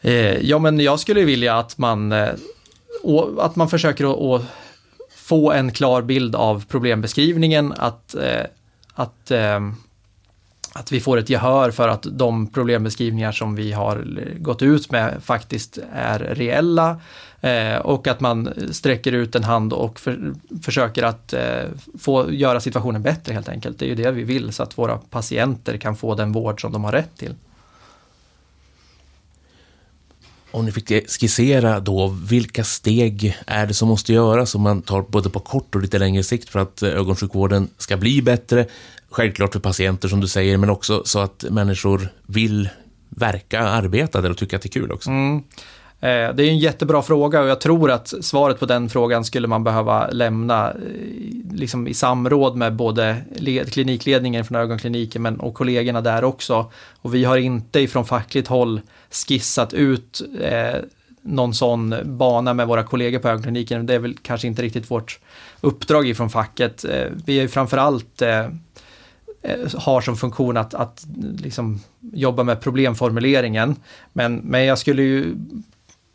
[0.00, 2.12] Eh, ja, men jag skulle vilja att man,
[3.38, 4.42] att man försöker att
[5.16, 8.46] få en klar bild av problembeskrivningen, att, eh,
[8.94, 9.60] att, eh,
[10.72, 14.04] att vi får ett gehör för att de problembeskrivningar som vi har
[14.38, 17.00] gått ut med faktiskt är reella
[17.40, 21.64] eh, och att man sträcker ut en hand och för, försöker att eh,
[22.00, 23.78] få göra situationen bättre helt enkelt.
[23.78, 26.72] Det är ju det vi vill så att våra patienter kan få den vård som
[26.72, 27.34] de har rätt till.
[30.52, 35.02] Om ni fick skissera då, vilka steg är det som måste göras om man tar
[35.02, 38.66] både på kort och lite längre sikt för att eh, ögonsjukvården ska bli bättre?
[39.10, 42.68] Självklart för patienter som du säger, men också så att människor vill
[43.08, 45.10] verka, arbeta där och tycka att det är kul också.
[45.10, 45.42] Mm.
[46.02, 49.48] Eh, det är en jättebra fråga och jag tror att svaret på den frågan skulle
[49.48, 50.76] man behöva lämna eh,
[51.52, 53.16] liksom i samråd med både
[53.70, 56.70] klinikledningen från ögonkliniken men, och kollegorna där också.
[57.02, 60.80] Och vi har inte ifrån fackligt håll skissat ut eh,
[61.22, 63.86] någon sån bana med våra kollegor på ögonkliniken.
[63.86, 65.20] Det är väl kanske inte riktigt vårt
[65.60, 66.84] uppdrag ifrån facket.
[66.84, 68.46] Eh, vi är framförallt eh,
[69.42, 71.06] eh, har som funktion att, att
[71.38, 73.76] liksom jobba med problemformuleringen.
[74.12, 75.34] Men, men jag skulle ju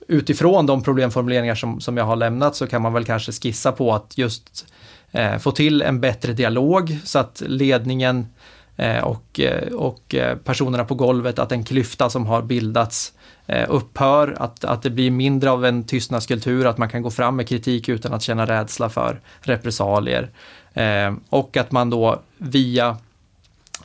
[0.07, 3.93] utifrån de problemformuleringar som, som jag har lämnat så kan man väl kanske skissa på
[3.93, 4.67] att just
[5.11, 8.27] eh, få till en bättre dialog så att ledningen
[8.75, 13.13] eh, och, eh, och eh, personerna på golvet, att en klyfta som har bildats
[13.45, 17.35] eh, upphör, att, att det blir mindre av en tystnadskultur, att man kan gå fram
[17.35, 20.29] med kritik utan att känna rädsla för repressalier.
[20.73, 22.97] Eh, och att man då via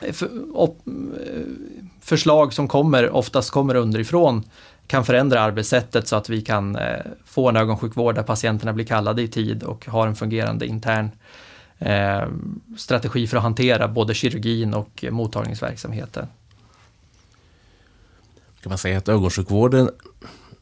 [0.01, 0.79] eh, för, op,
[2.01, 4.43] förslag som kommer, oftast kommer underifrån,
[4.93, 9.21] kan förändra arbetssättet så att vi kan eh, få en ögonsjukvård där patienterna blir kallade
[9.21, 11.11] i tid och har en fungerande intern
[11.79, 12.23] eh,
[12.77, 16.27] strategi för att hantera både kirurgin och mottagningsverksamheten.
[18.61, 19.89] Kan man säga att ögonsjukvården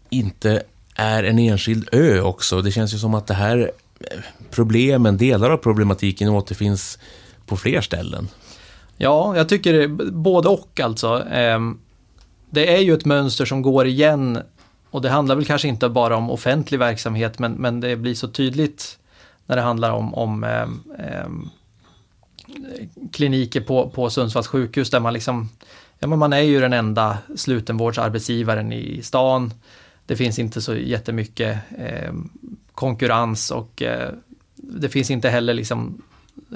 [0.09, 0.63] inte
[0.95, 2.61] är en enskild ö också?
[2.61, 4.19] Det känns ju som att det här eh,
[4.51, 6.99] problemen, delar av problematiken återfinns
[7.45, 8.27] på fler ställen.
[8.97, 11.23] Ja, jag tycker både och alltså.
[12.53, 14.39] Det är ju ett mönster som går igen
[14.89, 18.27] och det handlar väl kanske inte bara om offentlig verksamhet men, men det blir så
[18.27, 18.97] tydligt
[19.45, 20.61] när det handlar om, om eh,
[21.05, 21.29] eh,
[23.11, 25.49] kliniker på, på Sundsvalls sjukhus där man liksom,
[25.99, 29.53] ja men man är ju den enda slutenvårdsarbetsgivaren i stan.
[30.05, 32.13] Det finns inte så jättemycket eh,
[32.71, 34.09] konkurrens och eh,
[34.55, 36.01] det finns inte heller liksom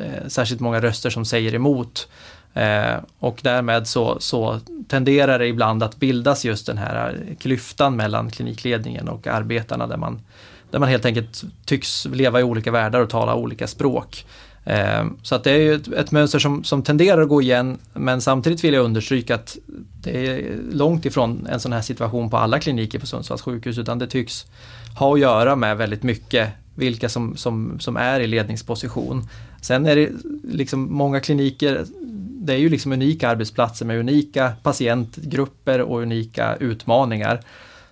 [0.02, 2.08] eh, särskilt många röster som säger emot.
[2.56, 8.32] Eh, och därmed så, så tenderar det ibland att bildas just den här klyftan mellan
[8.32, 10.22] klinikledningen och arbetarna där man,
[10.72, 14.26] där man helt enkelt tycks leva i olika världar och tala olika språk.
[14.66, 17.78] Eh, så att det är ju ett, ett, mönster som, som tenderar att gå igen
[17.94, 19.58] men samtidigt vill jag understryka att
[20.02, 24.00] det är långt ifrån en sån här situation på alla kliniker på Sundsvalls sjukhus utan
[24.00, 24.46] det tycks
[24.98, 29.28] ha att göra med väldigt mycket vilka som, som, som är i ledningsposition.
[29.62, 30.10] Sen är det
[30.44, 31.86] liksom många kliniker,
[32.46, 37.42] det är ju liksom unika arbetsplatser med unika patientgrupper och unika utmaningar.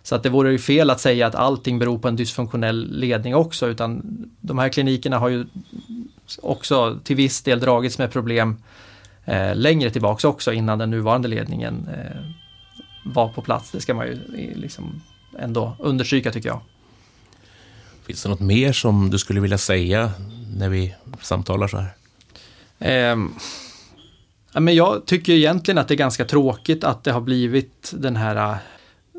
[0.04, 3.36] Så att det vore ju fel att säga att allting beror på en dysfunktionell ledning
[3.36, 4.02] också utan
[4.42, 5.46] de här klinikerna har ju
[6.42, 8.58] också till viss del dragits med problem
[9.26, 12.22] eh, längre tillbaks också innan den nuvarande ledningen eh,
[13.06, 13.72] var på plats.
[13.72, 14.20] Det ska man ju
[14.56, 15.02] liksom
[15.39, 16.62] ändå understryka tycker jag.
[18.06, 20.12] Finns det något mer som du skulle vilja säga
[20.58, 21.94] när vi samtalar så här?
[22.80, 23.18] Eh,
[24.60, 28.58] men jag tycker egentligen att det är ganska tråkigt att det har blivit den här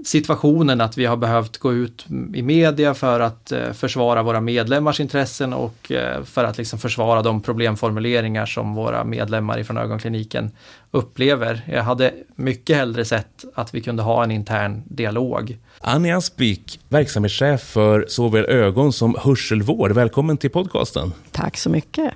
[0.05, 5.01] situationen att vi har behövt gå ut i media för att eh, försvara våra medlemmars
[5.01, 10.51] intressen och eh, för att liksom försvara de problemformuleringar som våra medlemmar ifrån ögonkliniken
[10.91, 11.63] upplever.
[11.69, 15.59] Jag hade mycket hellre sett att vi kunde ha en intern dialog.
[15.81, 19.93] Annie Aspvik, verksamhetschef för såväl ögon som hörselvård.
[19.93, 21.13] Välkommen till podcasten.
[21.33, 22.15] Tack så mycket.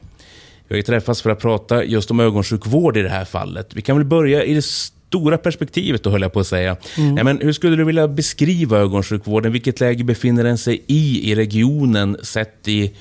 [0.69, 3.75] Vi har ju träffats för att prata just om ögonsjukvård i det här fallet.
[3.75, 6.77] Vi kan väl börja i det stora perspektivet då höll jag på att säga.
[6.97, 7.17] Mm.
[7.17, 9.53] Ja, men hur skulle du vilja beskriva ögonsjukvården?
[9.53, 12.95] Vilket läge befinner den sig i i regionen sett i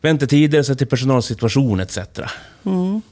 [0.00, 1.98] väntetider, sett i personalsituation etc?
[2.64, 3.02] Mm.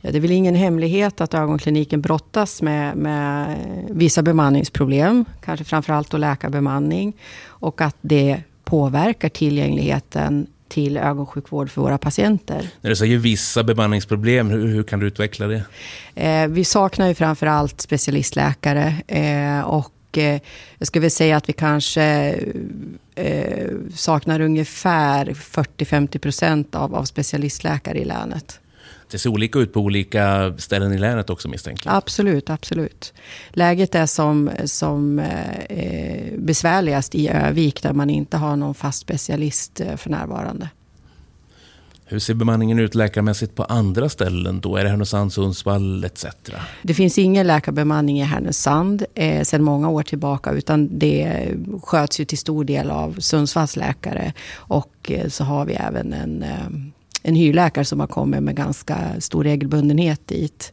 [0.00, 3.56] Ja, det är väl ingen hemlighet att ögonkliniken brottas med, med
[3.90, 7.12] vissa bemanningsproblem, kanske framförallt då läkarbemanning,
[7.46, 12.70] och att det påverkar tillgängligheten till ögonsjukvård för våra patienter.
[12.80, 15.62] När du säger vissa bemanningsproblem, hur, hur kan du utveckla det?
[16.14, 20.40] Eh, vi saknar ju framför allt specialistläkare eh, och eh,
[20.78, 22.02] jag skulle vilja säga att vi kanske
[23.14, 28.60] eh, saknar ungefär 40-50 procent av, av specialistläkare i länet.
[29.10, 31.96] Det ser olika ut på olika ställen i länet också misstänker jag.
[31.96, 33.14] Absolut, absolut.
[33.50, 39.80] Läget är som, som eh, besvärligast i Övik där man inte har någon fast specialist
[39.80, 40.68] eh, för närvarande.
[42.10, 44.76] Hur ser bemanningen ut läkarmässigt på andra ställen då?
[44.76, 46.26] Är det Härnösand, Sundsvall etc?
[46.82, 51.48] Det finns ingen läkarbemanning i Härnösand eh, sedan många år tillbaka utan det
[51.82, 54.32] sköts ju till stor del av Sundsvalls läkare.
[54.54, 59.20] Och eh, så har vi även en eh, en hyrläkare som har kommit med ganska
[59.20, 60.72] stor regelbundenhet dit.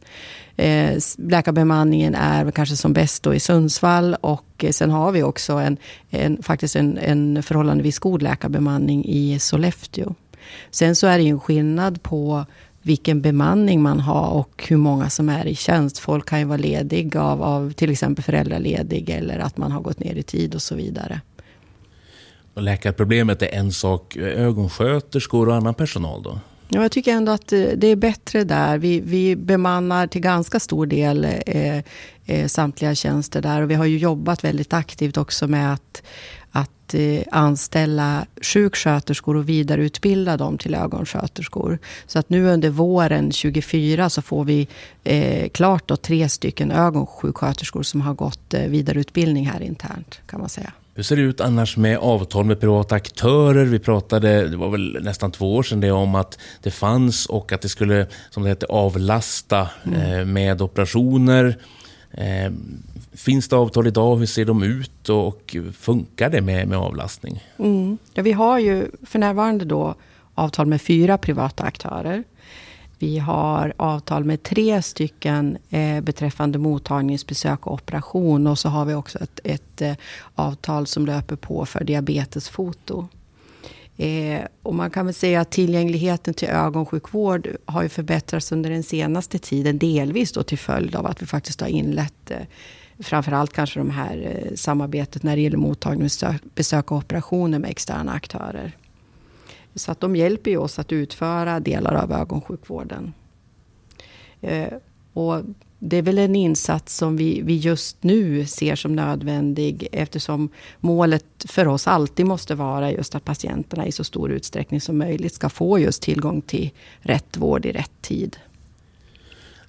[0.56, 5.52] Eh, läkarbemanningen är kanske som bäst då i Sundsvall och eh, sen har vi också
[5.52, 5.76] en,
[6.10, 10.14] en faktiskt en, en förhållandevis god läkarbemanning i Sollefteå.
[10.70, 12.44] Sen så är det ju en skillnad på
[12.82, 15.98] vilken bemanning man har och hur många som är i tjänst.
[15.98, 20.00] Folk kan ju vara ledig av, av till exempel föräldraledig eller att man har gått
[20.00, 21.20] ner i tid och så vidare.
[22.60, 24.16] Läkarproblemet är en sak.
[24.16, 26.38] Eh, ögonsköterskor och annan personal då?
[26.68, 28.78] Ja, jag tycker ändå att eh, det är bättre där.
[28.78, 31.82] Vi, vi bemannar till ganska stor del eh,
[32.26, 33.62] eh, samtliga tjänster där.
[33.62, 36.02] Och vi har ju jobbat väldigt aktivt också med att,
[36.50, 41.78] att eh, anställa sjuksköterskor och vidareutbilda dem till ögonsköterskor.
[42.06, 44.68] Så att nu under våren 2024 så får vi
[45.04, 50.48] eh, klart då tre stycken ögonsjuksköterskor som har gått eh, vidareutbildning här internt kan man
[50.48, 50.72] säga.
[50.96, 53.64] Hur ser det ut annars med avtal med privata aktörer?
[53.64, 57.52] Vi pratade, det var väl nästan två år sedan det, om att det fanns och
[57.52, 60.00] att det skulle, som det heter, avlasta mm.
[60.00, 61.58] eh, med operationer.
[62.10, 62.52] Eh,
[63.14, 64.16] finns det avtal idag?
[64.16, 67.44] Hur ser de ut och funkar det med, med avlastning?
[67.58, 67.98] Mm.
[68.14, 69.94] Ja, vi har ju för närvarande då
[70.34, 72.24] avtal med fyra privata aktörer.
[72.98, 78.46] Vi har avtal med tre stycken eh, beträffande mottagningsbesök och operation.
[78.46, 79.94] Och så har vi också ett, ett eh,
[80.34, 83.08] avtal som löper på för diabetesfoto.
[83.96, 88.82] Eh, och man kan väl säga att tillgängligheten till ögonsjukvård har ju förbättrats under den
[88.82, 89.78] senaste tiden.
[89.78, 92.38] Delvis då till följd av att vi faktiskt har inlett eh,
[92.98, 98.76] framförallt kanske de här eh, samarbetet när det gäller mottagningsbesök och operationer med externa aktörer.
[99.76, 103.12] Så att de hjälper ju oss att utföra delar av ögonsjukvården.
[104.40, 104.72] Eh,
[105.12, 105.42] och
[105.78, 110.48] det är väl en insats som vi, vi just nu ser som nödvändig eftersom
[110.80, 115.34] målet för oss alltid måste vara just att patienterna i så stor utsträckning som möjligt
[115.34, 118.36] ska få just tillgång till rätt vård i rätt tid.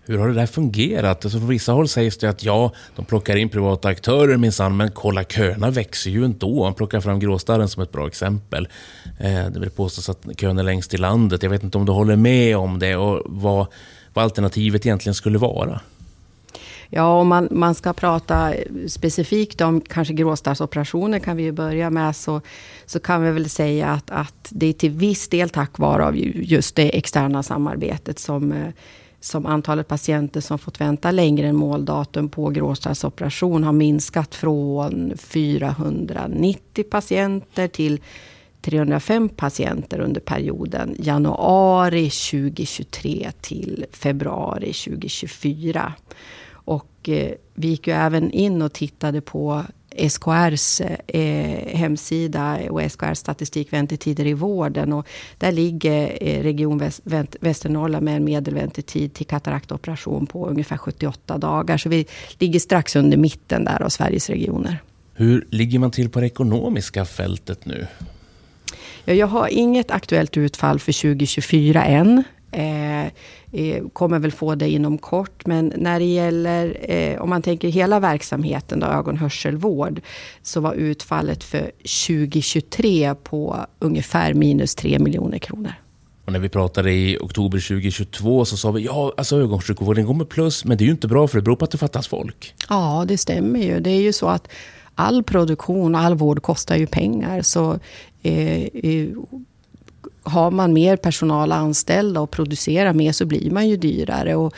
[0.08, 1.26] Hur har det där fungerat?
[1.26, 4.91] Alltså från vissa håll sägs det att ja, de plockar in privata aktörer minsann, men
[4.91, 6.63] kolla köerna växer ju ändå.
[6.63, 8.67] Man plockar fram Gråstarren som ett bra exempel.
[9.20, 11.43] Eh, det vill påstås att kön är längst i landet.
[11.43, 13.67] Jag vet inte om du håller med om det och vad,
[14.13, 15.82] vad alternativet egentligen skulle vara.
[16.89, 18.54] Ja, om man, man ska prata
[18.88, 22.15] specifikt om kanske gråstarrsoperationer kan vi ju börja med.
[22.15, 22.41] Så,
[22.86, 26.76] så kan vi väl säga att, att det är till viss del tack vare just
[26.76, 28.67] det externa samarbetet som eh,
[29.19, 36.84] som antalet patienter som fått vänta längre än måldatum på gråstarrsoperation har minskat från 490
[36.84, 38.01] patienter till
[38.62, 45.93] 305 patienter under perioden januari 2023 till februari 2024.
[46.51, 49.63] Och eh, vi gick ju även in och tittade på
[50.10, 54.93] SKRs eh, hemsida och SKRs statistik väntetider i vården.
[54.93, 55.07] Och
[55.38, 61.38] där ligger eh, Region Väst, Väst, Västernorrland med en medelväntetid till kataraktoperation på ungefär 78
[61.38, 61.77] dagar.
[61.77, 62.05] Så vi
[62.39, 64.77] ligger strax under mitten där av Sveriges regioner.
[65.13, 67.88] Hur ligger man till på det ekonomiska fältet nu?
[69.05, 72.23] Ja, jag har inget aktuellt utfall för 2024 än.
[72.51, 73.12] Eh,
[73.93, 75.45] kommer väl få det inom kort.
[75.45, 80.01] Men när det gäller, eh, om man tänker hela verksamheten, då, ögon hörselvård,
[80.41, 81.71] så var utfallet för
[82.07, 85.73] 2023 på ungefär minus 3 miljoner kronor.
[86.25, 90.29] Och när vi pratade i oktober 2022 så sa vi ja, alltså ögonsjukvården går med
[90.29, 92.53] plus, men det är ju inte bra för det beror på att det fattas folk.
[92.69, 93.79] Ja, det stämmer ju.
[93.79, 94.47] Det är ju så att
[94.95, 97.41] all produktion och all vård kostar ju pengar.
[97.41, 97.79] Så
[98.23, 99.07] eh, eh,
[100.27, 104.35] har man mer personal anställda och producerar mer så blir man ju dyrare.
[104.35, 104.53] Och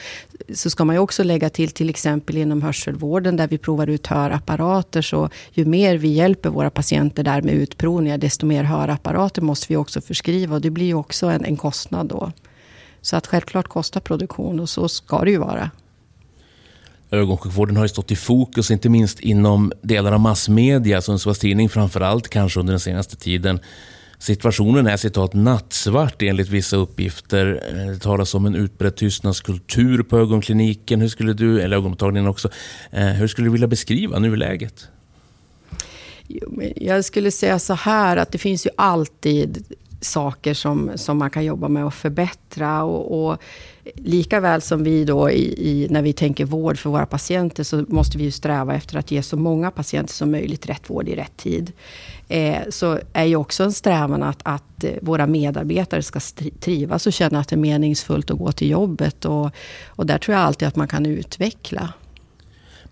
[0.54, 4.08] så ska man ju också lägga till till exempel inom hörselvården där vi provar ut
[4.08, 5.02] hörapparater.
[5.02, 9.76] Så ju mer vi hjälper våra patienter där med utprovningar desto mer hörapparater måste vi
[9.76, 10.56] också förskriva.
[10.56, 12.32] Och det blir ju också en, en kostnad då.
[13.02, 15.72] Så att självklart kostar produktion och så ska det ju vara.
[17.12, 22.02] Ögonsjukvården har ju stått i fokus, inte minst inom delar av massmedia, Sundsvalls Tidning framför
[22.02, 23.60] allt kanske under den senaste tiden.
[24.20, 27.64] Situationen är citat nattsvart enligt vissa uppgifter.
[27.70, 31.02] Eh, det talas om en utbredd tystnadskultur på ögonkliniken.
[31.02, 32.50] Hur skulle du, eller ögonmottagningen också,
[32.92, 34.88] eh, hur skulle du vilja beskriva nuläget?
[36.76, 41.46] Jag skulle säga så här att det finns ju alltid saker som, som man kan
[41.46, 42.84] jobba med och förbättra.
[42.84, 43.38] Och, och
[43.96, 47.86] lika väl som vi då i, i, när vi tänker vård för våra patienter så
[47.88, 51.16] måste vi ju sträva efter att ge så många patienter som möjligt rätt vård i
[51.16, 51.72] rätt tid.
[52.28, 56.20] Eh, så är ju också en strävan att, att eh, våra medarbetare ska
[56.60, 59.26] trivas och känna att det är meningsfullt att gå till jobbet.
[59.26, 59.52] Och,
[59.88, 61.94] och där tror jag alltid att man kan utveckla.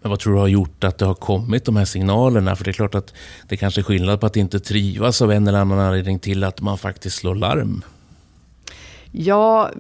[0.08, 2.56] Men vad tror du har gjort att det har kommit de här signalerna?
[2.56, 3.14] För det är klart att
[3.48, 6.62] det kanske är skillnad på att inte trivas av en eller annan anledning till att
[6.62, 7.84] man faktiskt slår larm.
[9.12, 9.72] Ja,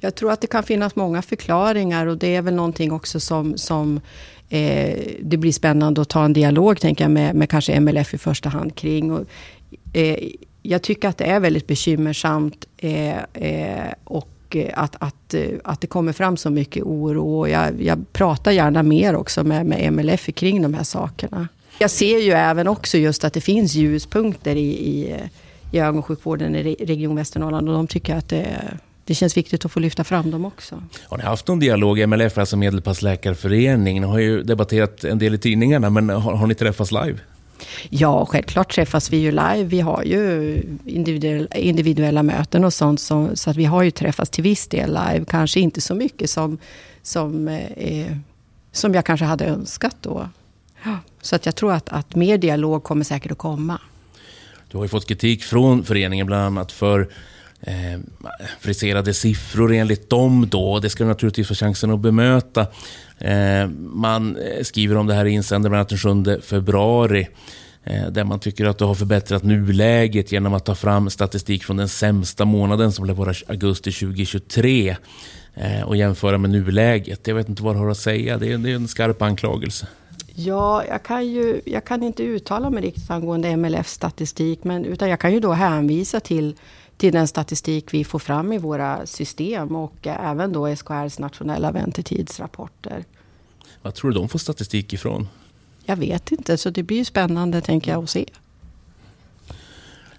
[0.00, 3.58] jag tror att det kan finnas många förklaringar och det är väl någonting också som,
[3.58, 4.00] som
[4.48, 8.18] eh, det blir spännande att ta en dialog, tänker jag, med, med kanske MLF i
[8.18, 9.12] första hand kring.
[9.12, 9.26] Och,
[9.92, 10.28] eh,
[10.62, 13.92] jag tycker att det är väldigt bekymmersamt eh, eh
[14.52, 17.48] och eh, att, att, eh, att det kommer fram så mycket oro.
[17.48, 21.48] Jag, jag pratar gärna mer också med, med MLF kring de här sakerna.
[21.78, 25.18] Jag ser ju även också just att det finns ljuspunkter i, i, eh,
[25.72, 28.46] i ögonsjukvården i Region Västernorrland och de tycker att det
[29.04, 30.82] det känns viktigt att få lyfta fram dem också.
[31.08, 32.08] Har ni haft någon dialog?
[32.08, 36.54] MLF, alltså Medelpassläkarföreningen, ni har ju debatterat en del i tidningarna, men har, har ni
[36.54, 37.18] träffats live?
[37.90, 39.64] Ja, självklart träffas vi ju live.
[39.64, 43.00] Vi har ju individuella, individuella möten och sånt.
[43.00, 45.24] Så, så, att vi har ju träffats till viss del live.
[45.28, 46.58] Kanske inte så mycket som,
[47.02, 48.16] som, eh, eh,
[48.72, 50.28] som jag kanske hade önskat då.
[51.22, 53.80] Så att jag tror att, att mer dialog kommer säkert att komma.
[54.70, 57.08] Du har ju fått kritik från föreningen bland annat för
[57.62, 58.00] eh,
[58.60, 60.78] friserade siffror enligt dem då.
[60.78, 62.66] Det ska du naturligtvis få chansen att bemöta.
[63.18, 67.28] Eh, man eh, skriver om det här i insändaren den 7 februari
[67.84, 71.76] eh, där man tycker att du har förbättrat nuläget genom att ta fram statistik från
[71.76, 74.96] den sämsta månaden som blev vara augusti 2023
[75.54, 77.26] eh, och jämföra med nuläget.
[77.26, 78.38] Jag vet inte vad du har att säga.
[78.38, 79.86] Det är, det är en skarp anklagelse.
[80.34, 85.08] Ja, jag kan ju jag kan inte uttala mig riktigt angående MLF statistik, men utan
[85.08, 86.56] jag kan ju då hänvisa till
[87.02, 93.04] till den statistik vi får fram i våra system och även då SKRs nationella väntetidsrapporter.
[93.82, 95.28] Vad tror du de får statistik ifrån?
[95.84, 98.26] Jag vet inte, så det blir spännande tänker jag att se.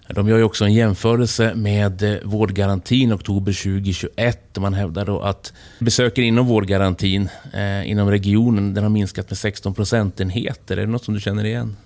[0.08, 4.56] De gör ju också en jämförelse med eh, vårdgarantin oktober 2021.
[4.56, 9.74] Man hävdar då att besöken inom vårdgarantin eh, inom regionen den har minskat med 16
[9.74, 10.76] procentenheter.
[10.76, 11.76] Är det något som du känner igen?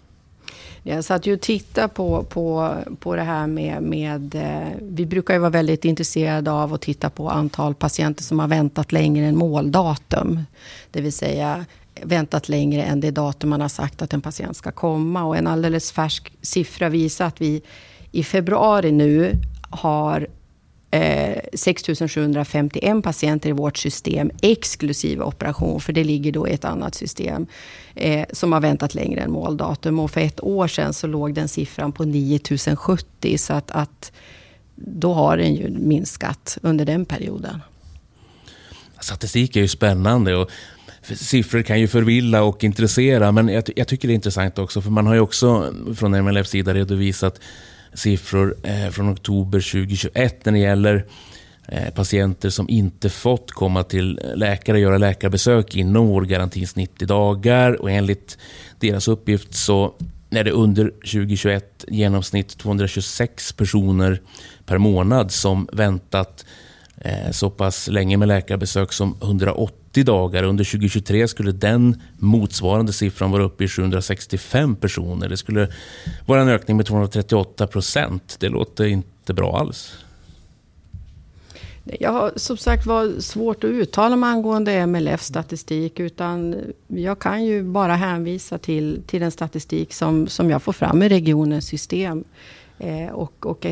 [0.82, 4.34] Jag satt ju och tittade på, på, på det här med, med...
[4.34, 8.48] Eh, vi brukar ju vara väldigt intresserade av att titta på antal patienter som har
[8.48, 10.44] väntat längre än måldatum.
[10.90, 11.64] Det vill säga
[12.02, 15.24] väntat längre än det datum man har sagt att en patient ska komma.
[15.24, 17.62] Och en alldeles färsk siffra visar att vi
[18.12, 19.32] i februari nu
[19.70, 20.26] har
[20.90, 26.64] eh, 6 751 patienter i vårt system, exklusive operation, för det ligger då i ett
[26.64, 27.46] annat system,
[27.94, 29.98] eh, som har väntat längre än måldatum.
[29.98, 32.40] Och för ett år sedan så låg den siffran på 9
[32.76, 34.12] 070, så att, att
[34.74, 37.60] då har den ju minskat under den perioden.
[39.00, 40.50] Statistik är ju spännande och
[41.02, 44.90] siffror kan ju förvilla och intressera, men jag, jag, tycker det är intressant också, för
[44.90, 47.40] man har ju också från MLFs sida redovisat
[47.94, 51.06] siffror eh, från oktober 2021 när det gäller
[51.68, 57.06] eh, patienter som inte fått komma till eh, läkare och göra läkarbesök inom vårdgarantins 90
[57.06, 57.82] dagar.
[57.82, 58.38] Och enligt
[58.80, 59.94] deras uppgift så
[60.30, 64.20] är det under 2021 genomsnitt 226 personer
[64.66, 66.67] per månad som väntat eh,
[67.00, 70.42] Eh, så pass länge med läkarbesök som 180 dagar.
[70.42, 75.28] Under 2023 skulle den motsvarande siffran vara uppe i 765 personer.
[75.28, 75.68] Det skulle
[76.26, 78.36] vara en ökning med 238 procent.
[78.40, 79.92] Det låter inte bra alls.
[82.00, 86.00] Jag har som sagt var svårt att uttala mig angående MLF statistik.
[86.00, 91.02] Utan jag kan ju bara hänvisa till, till den statistik som, som jag får fram
[91.02, 92.24] i regionens system.
[92.78, 93.66] Eh, och och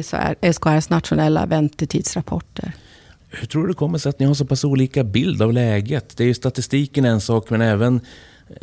[0.52, 2.72] SKRs nationella väntetidsrapporter.
[3.28, 6.16] Hur tror du det kommer sig att ni har så pass olika bild av läget?
[6.16, 8.00] Det är ju statistiken en sak, men även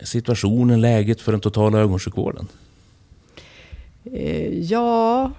[0.03, 2.47] situationen, läget för den totala ögonsjukvården.
[4.05, 5.31] Eh, ja,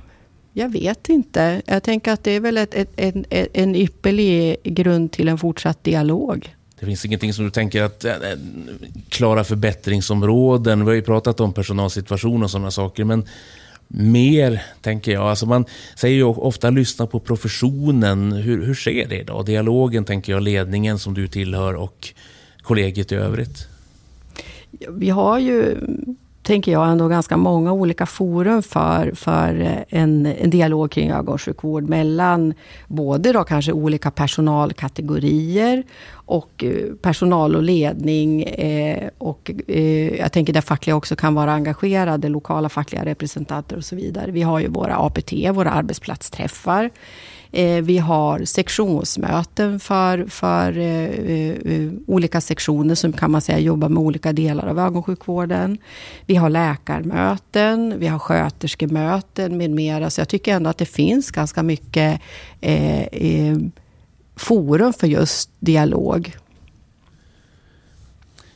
[0.53, 1.63] jag vet inte.
[1.67, 5.85] Jag tänker att det är väl ett, ett, en, en ypperlig grund till en fortsatt
[5.85, 6.55] dialog.
[6.81, 8.15] Det finns ingenting som du tänker att äh,
[9.09, 10.81] klara förbättringsområden.
[10.81, 13.25] Vi har ju pratat om personalsituation och sådana saker, men
[13.89, 15.23] mer, tänker jag.
[15.23, 15.65] Alltså man
[15.97, 18.33] säger ju ofta lyssna på professionen.
[18.33, 19.47] Hur, hur sker det idag?
[19.47, 22.09] Dialogen, tänker jag, ledningen som du tillhör och
[22.63, 23.69] kollegiet i övrigt.
[24.91, 25.77] Vi har ju
[26.45, 31.89] tänker jag, ändå ganska många olika forum för, för eh, en, en dialog kring ögonsjukvård
[31.89, 32.55] mellan
[32.87, 35.83] både då kanske olika personalkategorier
[36.13, 38.43] och eh, personal och ledning.
[38.43, 43.85] Eh, och eh, jag tänker där fackliga också kan vara engagerade, lokala fackliga representanter och
[43.85, 44.31] så vidare.
[44.31, 46.91] Vi har ju våra APT, våra arbetsplatsträffar.
[47.57, 53.89] Eh, vi har sektionsmöten för, för eh, eh, olika sektioner som kan man säga jobbar
[53.89, 55.79] med olika delar av ögonsjukvården.
[56.27, 60.11] Vi har läkarmöten, vi har sköterskemöten med mera.
[60.11, 62.21] Så jag tycker ändå att det finns ganska mycket
[64.37, 66.37] forum för just dialog.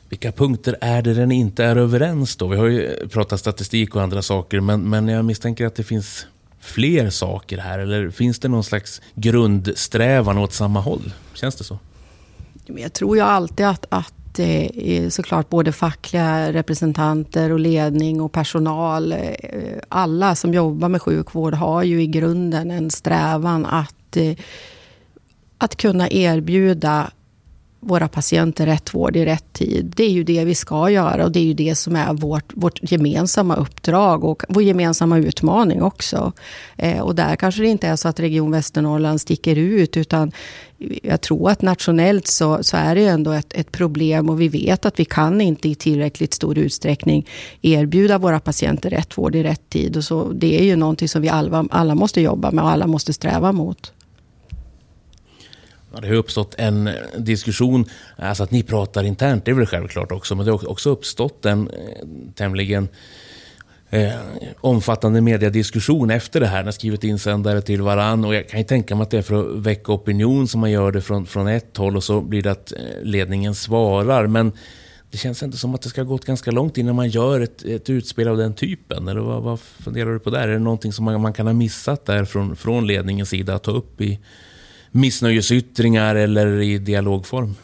[0.09, 2.47] Vilka punkter är det den inte är överens då?
[2.47, 6.27] Vi har ju pratat statistik och andra saker, men, men jag misstänker att det finns
[6.59, 7.79] fler saker här?
[7.79, 11.13] Eller finns det någon slags grundsträvan åt samma håll?
[11.33, 11.79] Känns det så?
[12.65, 14.13] Jag tror ju alltid att, att
[15.09, 19.19] såklart både fackliga representanter och ledning och personal, eh,
[19.89, 24.37] alla som jobbar med sjukvård har ju i grunden en strävan att, eh,
[25.57, 27.11] att kunna erbjuda
[27.79, 29.93] våra patienter rätt vård i rätt tid.
[29.95, 32.53] Det är ju det vi ska göra och det är ju det som är vårt,
[32.53, 36.33] vårt gemensamma uppdrag och vår gemensamma utmaning också.
[36.77, 40.31] Eh, och där kanske det inte är så att Region Västernorrland sticker ut utan
[41.03, 44.85] jag tror att nationellt så, så är det ändå ett, ett, problem och vi vet
[44.85, 47.27] att vi kan inte i tillräckligt stor utsträckning
[47.61, 49.97] erbjuda våra patienter rätt vård i rätt tid.
[49.97, 52.87] Och så, det är ju någonting som vi alla, alla måste jobba med och alla
[52.87, 53.93] måste sträva mot.
[56.01, 57.85] Det har uppstått en eh, diskussion,
[58.15, 61.45] alltså att ni pratar internt, det är väl självklart också, men det har också uppstått
[61.45, 62.87] en eh, tämligen
[63.89, 64.11] eh,
[64.59, 66.59] omfattande mediediskussion efter det här.
[66.59, 69.21] Ni har skrivit insändare till varann och jag kan ju tänka mig att det är
[69.21, 72.41] för att väcka opinion som man gör det från, från ett håll och så blir
[72.41, 74.27] det att eh, ledningen svarar.
[74.27, 74.51] Men
[75.11, 77.63] det känns inte som att det ska ha gått ganska långt innan man gör ett,
[77.63, 79.07] ett utspel av den typen.
[79.07, 80.47] Eller vad, vad funderar du på där?
[80.47, 83.63] Är det någonting som man, man kan ha missat där från, från ledningens sida att
[83.63, 84.19] ta upp i
[84.91, 87.55] missnöjesyttringar eller i dialogform?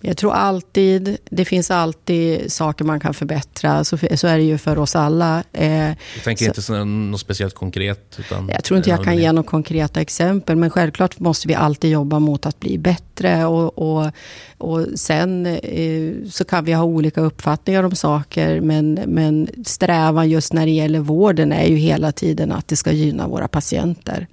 [0.00, 3.84] Jag tror alltid, det finns alltid saker man kan förbättra.
[3.84, 5.44] Så, så är det ju för oss alla.
[5.52, 8.16] Eh, jag tänker så, inte så, något speciellt konkret.
[8.18, 10.56] Utan jag tror inte jag kan ge några konkreta exempel.
[10.56, 13.44] Men självklart måste vi alltid jobba mot att bli bättre.
[13.44, 14.10] Och, och,
[14.58, 18.60] och sen eh, så kan vi ha olika uppfattningar om saker.
[18.60, 22.92] Men, men strävan just när det gäller vården är ju hela tiden att det ska
[22.92, 24.26] gynna våra patienter.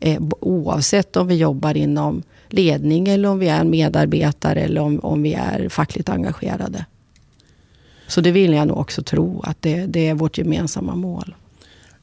[0.00, 5.22] Eh, oavsett om vi jobbar inom ledning eller om vi är medarbetare eller om, om
[5.22, 6.84] vi är fackligt engagerade.
[8.06, 11.34] Så det vill jag nog också tro att det, det är vårt gemensamma mål.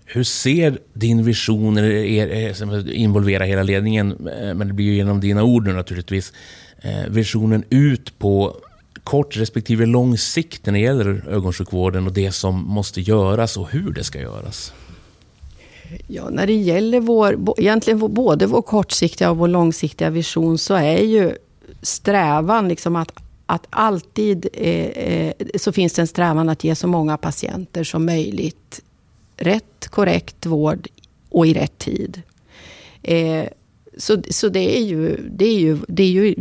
[0.05, 4.95] Hur ser din vision, eller er, eh, involvera hela ledningen, eh, men det blir ju
[4.95, 6.33] genom dina ord nu naturligtvis,
[6.81, 8.55] eh, visionen ut på
[9.03, 13.91] kort respektive lång sikt när det gäller ögonsjukvården och det som måste göras och hur
[13.91, 14.73] det ska göras?
[16.07, 20.97] Ja, när det gäller vår, egentligen både vår kortsiktiga och vår långsiktiga vision så är
[20.97, 21.35] ju
[21.81, 23.11] strävan liksom att,
[23.45, 28.05] att alltid eh, eh, så finns det en strävan att ge så många patienter som
[28.05, 28.81] möjligt
[29.37, 30.87] rätt, korrekt vård
[31.29, 32.21] och i rätt tid.
[33.01, 33.45] Eh,
[33.97, 36.35] så, så det är ju, det är ju, det är ju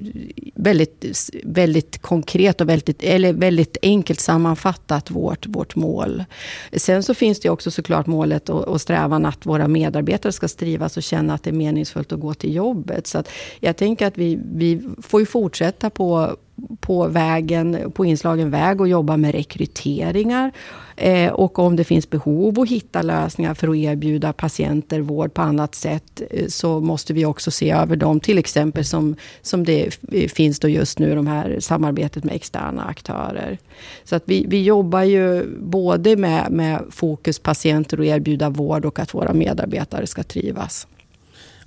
[0.54, 6.24] väldigt, väldigt konkret och väldigt, eller väldigt enkelt sammanfattat vårt, vårt mål.
[6.72, 10.96] Sen så finns det också såklart målet och, och strävan att våra medarbetare ska strivas
[10.96, 13.06] och känna att det är meningsfullt att gå till jobbet.
[13.06, 13.28] Så att
[13.60, 16.36] jag tänker att vi, vi får ju fortsätta på,
[16.80, 20.52] på vägen, på inslagen väg och jobba med rekryteringar.
[20.96, 25.42] Eh, och om det finns behov att hitta lösningar för att erbjuda patienter vård på
[25.42, 28.20] annat sätt, eh, så måste vi också se över dem.
[28.20, 32.84] Till exempel som, som det eh, finns då just nu, de här samarbetet med externa
[32.84, 33.58] aktörer.
[34.04, 38.98] Så att vi, vi jobbar ju både med, med fokus patienter och erbjuda vård och
[38.98, 40.86] att våra medarbetare ska trivas.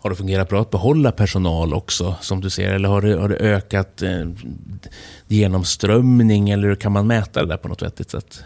[0.06, 2.74] Har det fungerat bra att behålla personal också, som du ser?
[2.74, 4.28] Eller har det, har det ökat eh,
[5.28, 8.44] genomströmning, eller kan man mäta det där på något vettigt sätt?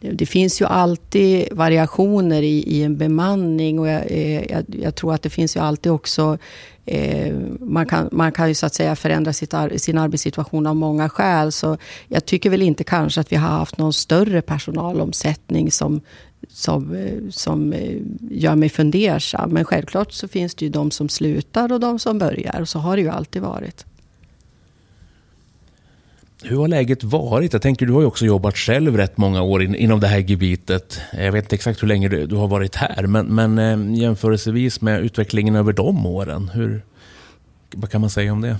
[0.00, 5.14] Det, finns ju alltid variationer i, i en bemanning och jag, eh, jag, jag, tror
[5.14, 6.38] att det finns ju alltid också
[6.86, 11.08] eh, man, kan, man kan ju så att säga förändra sitt, sin arbetssituation av många
[11.08, 11.52] skäl.
[11.52, 11.76] Så
[12.08, 16.00] jag tycker väl inte kanske att vi har haft någon större personalomsättning som,
[16.48, 16.96] som,
[17.30, 17.96] som eh,
[18.30, 19.50] gör mig fundersam.
[19.50, 22.60] Men självklart så finns det ju de som slutar och de som börjar.
[22.60, 23.86] Och så har det ju alltid varit.
[26.42, 27.52] Hur har läget varit?
[27.52, 30.18] Jag tänker, du har ju också jobbat själv rätt många år in, inom det här
[30.18, 31.00] gebitet.
[31.12, 34.80] Jag vet inte exakt hur länge du, du har varit här, men, men eh, jämförelsevis
[34.80, 36.82] med utvecklingen över de åren, hur,
[37.76, 38.56] vad kan man säga om det?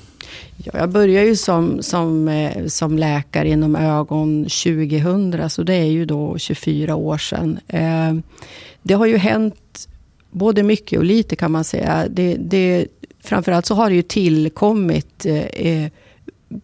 [0.56, 5.90] Ja, jag började ju som, som, eh, som läkare inom ögon 2000, så det är
[5.90, 7.58] ju då 24 år sedan.
[7.68, 8.14] Eh,
[8.82, 9.88] det har ju hänt
[10.30, 12.06] både mycket och lite kan man säga.
[12.10, 12.86] Det, det,
[13.22, 15.90] framförallt så har det ju tillkommit eh, eh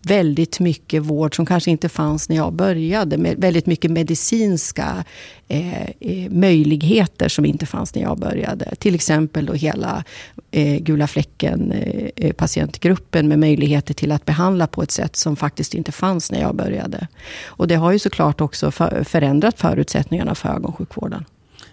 [0.03, 3.16] väldigt mycket vård som kanske inte fanns när jag började.
[3.16, 5.05] Med väldigt mycket medicinska
[5.49, 8.74] eh, eh, möjligheter som inte fanns när jag började.
[8.74, 10.05] Till exempel då hela
[10.51, 15.37] eh, gula fläcken eh, eh, patientgruppen med möjligheter till att behandla på ett sätt som
[15.37, 17.09] faktiskt inte fanns när jag började.
[17.47, 21.24] Och det har ju såklart också för, förändrat förutsättningarna för ögonsjukvården.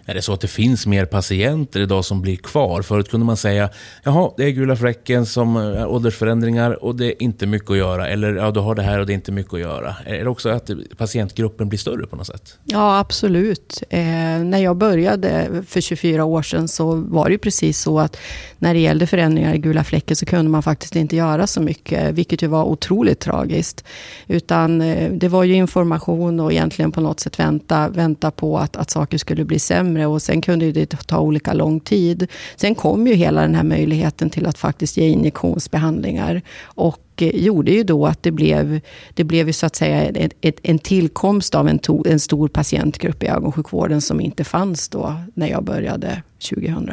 [0.06, 2.82] Är det så att det finns mer patienter idag som blir kvar?
[2.82, 3.70] Förut kunde man säga,
[4.02, 8.08] jaha, det är gula fläcken som är åldersförändringar och det är inte mycket att göra.
[8.08, 9.96] Eller ja, du har det här och det är inte mycket att göra.
[10.06, 12.58] Är det också att patientgruppen blir större på något sätt?
[12.64, 13.82] Ja, absolut.
[13.90, 14.00] Eh,
[14.44, 18.16] när jag började för 24 år sedan så var det ju precis så att
[18.58, 22.14] när det gällde förändringar i gula fläcken så kunde man faktiskt inte göra så mycket,
[22.14, 23.84] vilket ju var otroligt tragiskt.
[24.26, 28.76] Utan eh, det var ju information och egentligen på något sätt vänta, vänta på att,
[28.76, 32.26] att saker skulle bli sämre sämre och sen kunde det ta olika lång tid.
[32.56, 36.42] Sen kom ju hela den här möjligheten till att faktiskt ge injektionsbehandlingar
[36.76, 38.80] och eh, gjorde ju då att det blev,
[39.14, 40.30] det blev ju så att säga en,
[40.62, 45.48] en tillkomst av en, to, en stor patientgrupp i ögonsjukvården som inte fanns då när
[45.48, 46.90] jag började 2000.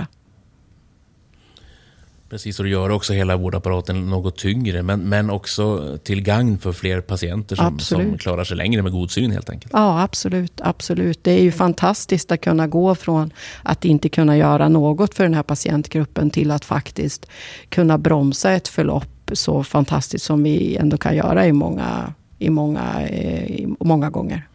[2.32, 6.72] Precis, och det gör också hela vårdapparaten något tyngre, men, men också till gagn för
[6.72, 9.74] fler patienter som, som klarar sig längre med god syn helt enkelt.
[9.74, 11.24] Ja, absolut, absolut.
[11.24, 15.34] Det är ju fantastiskt att kunna gå från att inte kunna göra något för den
[15.34, 17.26] här patientgruppen till att faktiskt
[17.70, 23.08] kunna bromsa ett förlopp så fantastiskt som vi ändå kan göra i många, i många,
[23.08, 24.48] eh, i många gånger.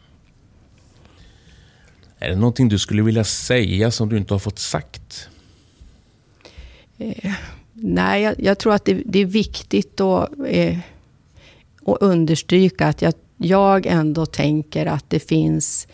[2.18, 5.28] Är det någonting du skulle vilja säga som du inte har fått sagt?
[7.78, 10.78] Nej, jag, jag, tror att det, det är viktigt att, eh,
[11.86, 15.88] att understryka att jag, jag ändå tänker att det finns...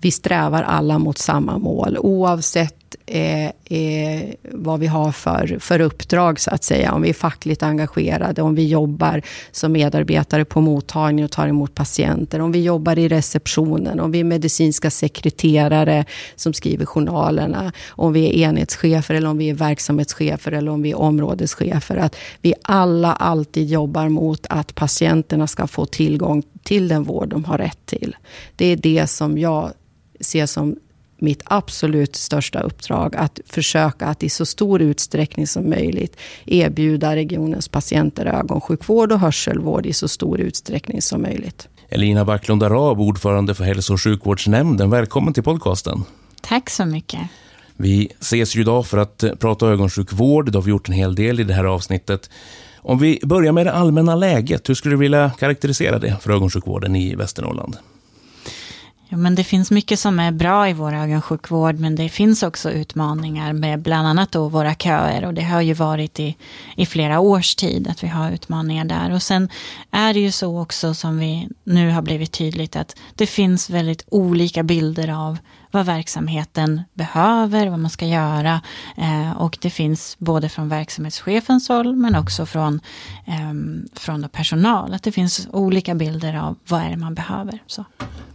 [0.00, 6.40] Vi strävar alla mot samma mål, oavsett eh, eh, vad vi har för, för uppdrag,
[6.40, 6.92] så att säga.
[6.92, 9.22] Om vi är fackligt engagerade, om vi jobbar
[9.52, 14.20] som medarbetare på mottagning och tar emot patienter, om vi jobbar i receptionen, om vi
[14.20, 16.04] är medicinska sekreterare
[16.36, 20.90] som skriver journalerna, om vi är enhetschefer eller om vi är verksamhetschefer eller om vi
[20.90, 21.96] är områdeschefer.
[21.96, 27.44] Att vi alla alltid jobbar mot att patienterna ska få tillgång till den vård de
[27.44, 28.16] har rätt till.
[28.56, 29.72] Det är det som jag
[30.20, 30.76] ser som
[31.18, 36.16] mitt absolut största uppdrag att försöka att i så stor utsträckning som möjligt
[36.46, 41.68] erbjuda regionens patienter ögonsjukvård och hörselvård i så stor utsträckning som möjligt.
[41.88, 44.90] Elina Backlund Arab, ordförande för Hälso och sjukvårdsnämnden.
[44.90, 46.04] Välkommen till podcasten.
[46.40, 47.20] Tack så mycket.
[47.76, 50.52] Vi ses ju idag för att prata ögonsjukvård.
[50.52, 52.30] Det har vi gjort en hel del i det här avsnittet.
[52.76, 56.96] Om vi börjar med det allmänna läget, hur skulle du vilja karaktärisera det för ögonsjukvården
[56.96, 57.76] i Västernorrland?
[59.10, 62.70] Ja, men det finns mycket som är bra i vår ögonsjukvård, men det finns också
[62.70, 65.24] utmaningar med bland annat då våra köer.
[65.24, 66.36] Och det har ju varit i,
[66.76, 69.14] i flera års tid att vi har utmaningar där.
[69.14, 69.48] Och sen
[69.90, 74.04] är det ju så också som vi nu har blivit tydligt att det finns väldigt
[74.08, 75.38] olika bilder av
[75.70, 78.60] vad verksamheten behöver, vad man ska göra.
[78.96, 82.80] Eh, och det finns både från verksamhetschefens håll men också från,
[83.26, 83.34] eh,
[83.94, 84.94] från personal.
[84.94, 87.62] Att det finns olika bilder av vad är det man behöver.
[87.66, 87.84] Så.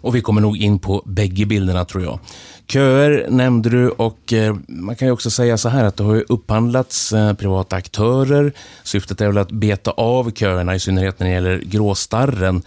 [0.02, 2.20] Och vi kommer nog in på bägge bilderna tror jag.
[2.68, 6.16] Köer nämnde du och eh, man kan ju också säga så här att det har
[6.16, 8.54] ju upphandlats eh, privata aktörer.
[8.84, 12.62] Syftet är väl att beta av köerna, i synnerhet när det gäller gråstarren.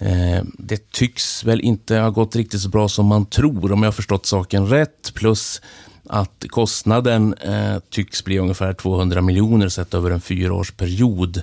[0.00, 3.86] Eh, det tycks väl inte ha gått riktigt så bra som man tror, om jag
[3.86, 5.14] har förstått saken rätt.
[5.14, 5.60] Plus
[6.06, 11.42] att kostnaden eh, tycks bli ungefär 200 miljoner sett över en fyraårsperiod.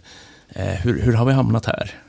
[0.49, 2.06] Eh, hur, hur har vi hamnat här?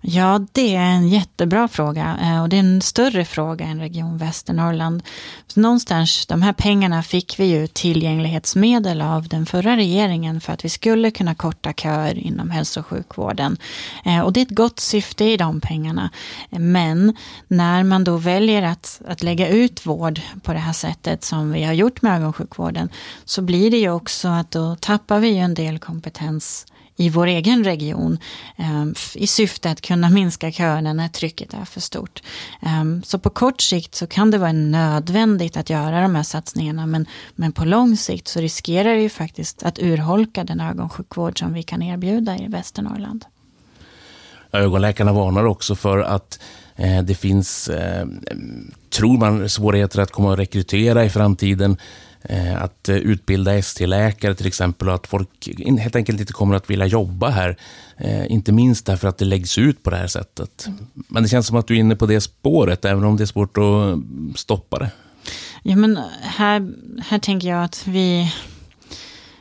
[0.00, 4.18] Ja, det är en jättebra fråga eh, och det är en större fråga än Region
[4.18, 5.02] Västernorrland.
[5.54, 10.68] Någonstans, de här pengarna fick vi ju tillgänglighetsmedel av den förra regeringen för att vi
[10.68, 13.56] skulle kunna korta köer inom hälso och sjukvården.
[14.04, 16.10] Eh, och det är ett gott syfte i de pengarna.
[16.50, 17.16] Men
[17.48, 21.64] när man då väljer att, att lägga ut vård på det här sättet som vi
[21.64, 22.88] har gjort med ögonsjukvården
[23.24, 26.66] så blir det ju också att då tappar vi ju en del kompetens
[27.00, 28.18] i vår egen region
[28.56, 32.22] ehm, i syfte att kunna minska köerna när trycket är för stort.
[32.62, 36.86] Ehm, så på kort sikt så kan det vara nödvändigt att göra de här satsningarna
[36.86, 41.52] men, men på lång sikt så riskerar det ju faktiskt att urholka den ögonsjukvård som
[41.52, 43.24] vi kan erbjuda i Västernorrland.
[44.52, 46.40] Ögonläkarna varnar också för att
[46.76, 48.06] eh, det finns, eh,
[48.90, 51.76] tror man, svårigheter att komma och rekrytera i framtiden
[52.22, 55.48] Eh, att eh, utbilda ST-läkare till exempel och att folk
[55.80, 57.56] helt enkelt inte kommer att vilja jobba här.
[57.96, 60.66] Eh, inte minst därför att det läggs ut på det här sättet.
[60.94, 63.26] Men det känns som att du är inne på det spåret, även om det är
[63.26, 64.90] svårt att mm, stoppa det.
[65.62, 68.32] Ja, men här, här tänker jag att vi,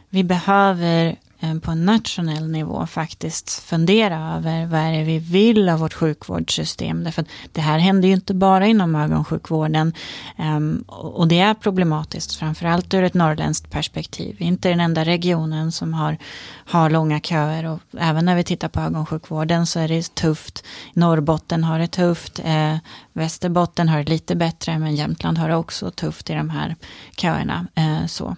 [0.09, 5.69] vi behöver Eh, på en nationell nivå faktiskt fundera över vad är det vi vill
[5.69, 7.03] av vårt sjukvårdssystem.
[7.03, 9.93] Därför att det här händer ju inte bara inom ögonsjukvården
[10.37, 14.35] ehm, och det är problematiskt, framförallt ur ett norrländskt perspektiv.
[14.39, 16.17] Vi är inte den enda regionen som har,
[16.65, 20.63] har långa köer och även när vi tittar på ögonsjukvården så är det tufft.
[20.93, 22.77] Norrbotten har det tufft, eh,
[23.13, 26.75] Västerbotten har det lite bättre men Jämtland har det också tufft i de här
[27.17, 27.67] köerna.
[27.75, 28.35] Eh, så.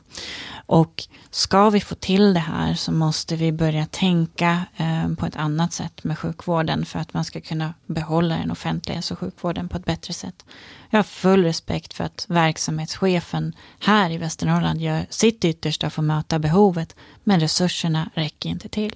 [0.66, 5.36] Och ska vi få till det här så måste vi börja tänka eh, på ett
[5.36, 9.70] annat sätt med sjukvården för att man ska kunna behålla den offentliga hälso och sjukvården
[9.70, 10.46] på ett bättre sätt.
[10.90, 16.06] Jag har full respekt för att verksamhetschefen här i Västernorrland gör sitt yttersta för att
[16.06, 18.96] möta behovet, men resurserna räcker inte till.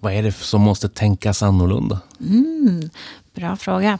[0.00, 2.00] Vad är det som måste tänkas annorlunda?
[2.20, 2.90] Mm,
[3.34, 3.98] bra fråga.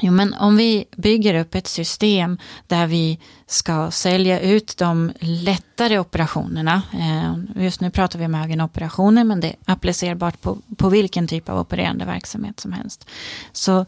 [0.00, 5.98] Jo, men om vi bygger upp ett system där vi ska sälja ut de lättare
[5.98, 6.82] operationerna.
[6.92, 11.48] Eh, just nu pratar vi om ögonoperationer, men det är applicerbart på, på vilken typ
[11.48, 13.08] av opererande verksamhet som helst.
[13.52, 13.86] Så,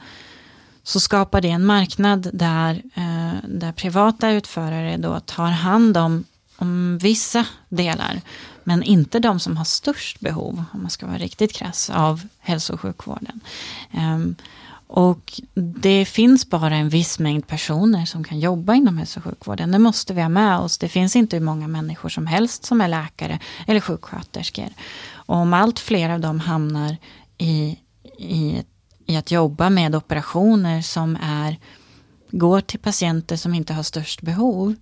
[0.82, 6.24] så skapar det en marknad där, eh, där privata utförare då tar hand om,
[6.56, 8.20] om vissa delar,
[8.64, 12.72] men inte de som har störst behov, om man ska vara riktigt krass, av hälso
[12.72, 13.40] och sjukvården.
[13.92, 14.34] Ehm,
[14.94, 19.70] och det finns bara en viss mängd personer som kan jobba inom hälso och sjukvården.
[19.70, 20.78] Det måste vi ha med oss.
[20.78, 24.68] Det finns inte hur många människor som helst som är läkare eller sjuksköterskor.
[25.10, 26.96] Och om allt fler av dem hamnar
[27.38, 27.78] i,
[28.18, 28.62] i,
[29.06, 31.56] i att jobba med operationer som är,
[32.30, 34.74] går till patienter som inte har störst behov,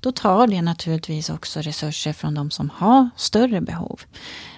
[0.00, 4.00] då tar det naturligtvis också resurser från de som har större behov.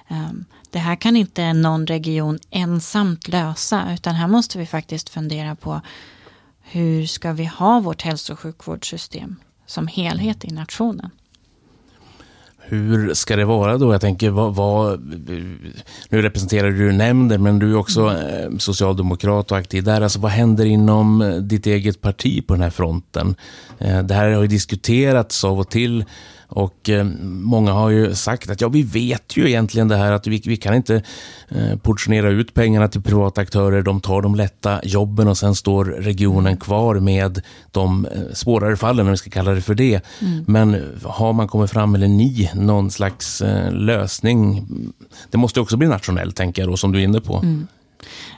[0.09, 5.55] Um, det här kan inte någon region ensamt lösa, utan här måste vi faktiskt fundera
[5.55, 5.81] på
[6.63, 9.37] hur ska vi ha vårt hälso och sjukvårdssystem
[9.67, 11.11] som helhet i nationen?
[12.69, 13.93] Hur ska det vara då?
[13.93, 15.01] Jag tänker, vad, vad,
[16.09, 18.53] nu representerar du nämnden, men du är också mm.
[18.53, 20.01] eh, socialdemokrat och aktiv där.
[20.01, 23.35] Alltså, vad händer inom ditt eget parti på den här fronten?
[23.79, 26.05] Eh, det här har ju diskuterats av och till
[26.49, 30.27] och eh, många har ju sagt att ja, vi vet ju egentligen det här att
[30.27, 31.03] vi, vi kan inte
[31.49, 33.83] eh, portionera ut pengarna till privata aktörer.
[33.83, 39.07] De tar de lätta jobben och sen står regionen kvar med de eh, svårare fallen,
[39.07, 40.01] om vi ska kalla det för det.
[40.21, 40.45] Mm.
[40.47, 44.67] Men har man kommit fram, eller ni, någon slags eh, lösning?
[45.31, 47.37] Det måste också bli nationellt, tänker jag då, som du är inne på.
[47.37, 47.67] Mm.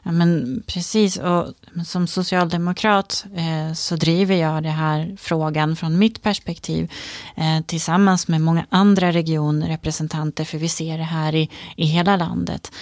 [0.03, 1.55] Ja, men precis, och
[1.87, 6.93] som socialdemokrat eh, så driver jag den här frågan från mitt perspektiv
[7.37, 12.73] eh, tillsammans med många andra regionrepresentanter, för vi ser det här i, i hela landet.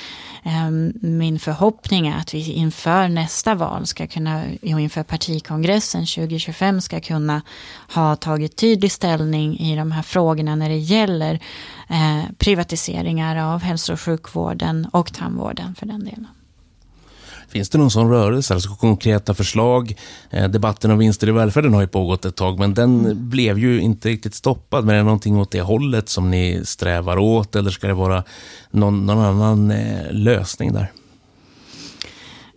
[0.47, 0.71] Eh,
[1.01, 7.01] min förhoppning är att vi inför nästa val ska kunna, och inför partikongressen 2025 ska
[7.01, 7.43] kunna
[7.95, 11.41] ha tagit tydlig ställning i de här frågorna när det gäller
[11.89, 16.27] eh, privatiseringar av hälso och sjukvården och tandvården för den delen.
[17.57, 19.97] Finns det någon sån rörelse, alltså konkreta förslag?
[20.31, 23.81] Eh, debatten om vinster i välfärden har ju pågått ett tag, men den blev ju
[23.81, 24.85] inte riktigt stoppad.
[24.85, 28.25] Men är det någonting åt det hållet som ni strävar åt, eller ska det vara
[28.71, 30.93] någon, någon annan eh, lösning där?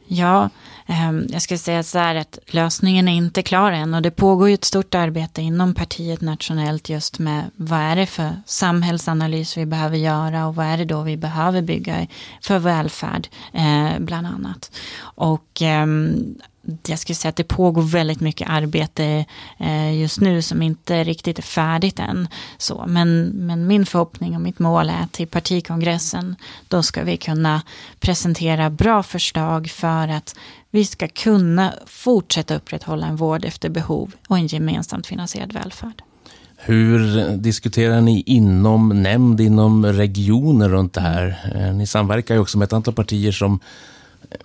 [0.08, 0.50] Ja,
[0.92, 4.48] Ehm, jag skulle säga så här att lösningen är inte klar än och det pågår
[4.50, 9.66] ju ett stort arbete inom partiet nationellt just med vad är det för samhällsanalys vi
[9.66, 12.08] behöver göra och vad är det då vi behöver bygga
[12.42, 14.72] för välfärd eh, bland annat.
[15.02, 16.36] Och ehm,
[16.88, 19.26] jag skulle säga att det pågår väldigt mycket arbete
[19.58, 22.28] eh, just nu som inte riktigt är färdigt än.
[22.58, 26.36] Så, men, men min förhoppning och mitt mål är att till partikongressen
[26.68, 27.62] då ska vi kunna
[28.00, 30.36] presentera bra förslag för att
[30.72, 36.02] vi ska kunna fortsätta upprätthålla en vård efter behov och en gemensamt finansierad välfärd.
[36.62, 41.52] Hur diskuterar ni inom nämnd, inom regioner runt det här?
[41.56, 43.60] Eh, ni samverkar ju också med ett antal partier som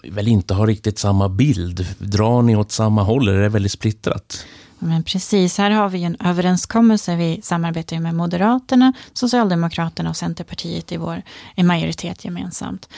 [0.03, 1.87] väl inte har riktigt samma bild.
[1.99, 4.47] Drar ni åt samma håll eller är det väldigt splittrat?
[4.85, 7.16] Men precis, här har vi en överenskommelse.
[7.16, 11.22] Vi samarbetar med Moderaterna, Socialdemokraterna och Centerpartiet i vår
[11.55, 12.89] i majoritet gemensamt.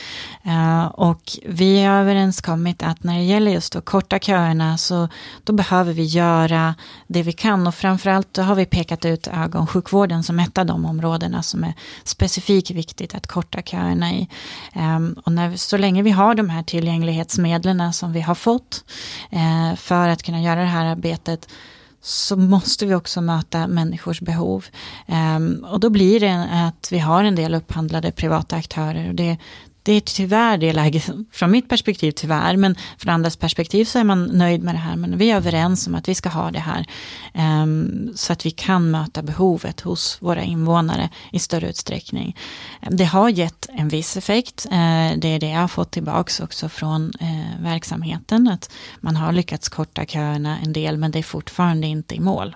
[0.47, 5.09] Uh, och vi har överenskommit att när det gäller just att korta köerna så
[5.45, 6.75] då behöver vi göra
[7.07, 10.85] det vi kan och framförallt då har vi pekat ut ögonsjukvården som ett av de
[10.85, 11.75] områdena som är
[12.05, 14.29] specifikt viktigt att korta köerna i.
[14.75, 18.85] Um, och när, så länge vi har de här tillgänglighetsmedlen som vi har fått
[19.33, 21.49] uh, för att kunna göra det här arbetet
[22.07, 24.65] så måste vi också möta människors behov.
[25.37, 29.09] Um, och då blir det att vi har en del upphandlade privata aktörer.
[29.09, 29.39] Och det,
[29.87, 34.05] det är tyvärr det läget, från mitt perspektiv tyvärr, men från andras perspektiv så är
[34.05, 34.97] man nöjd med det här.
[34.97, 36.87] Men vi är överens om att vi ska ha det här
[37.63, 42.37] um, så att vi kan möta behovet hos våra invånare i större utsträckning.
[42.91, 44.67] Det har gett en viss effekt.
[44.67, 48.71] Uh, det är det jag har fått tillbaka också från uh, verksamheten, att
[49.01, 52.55] man har lyckats korta köerna en del, men det är fortfarande inte i mål.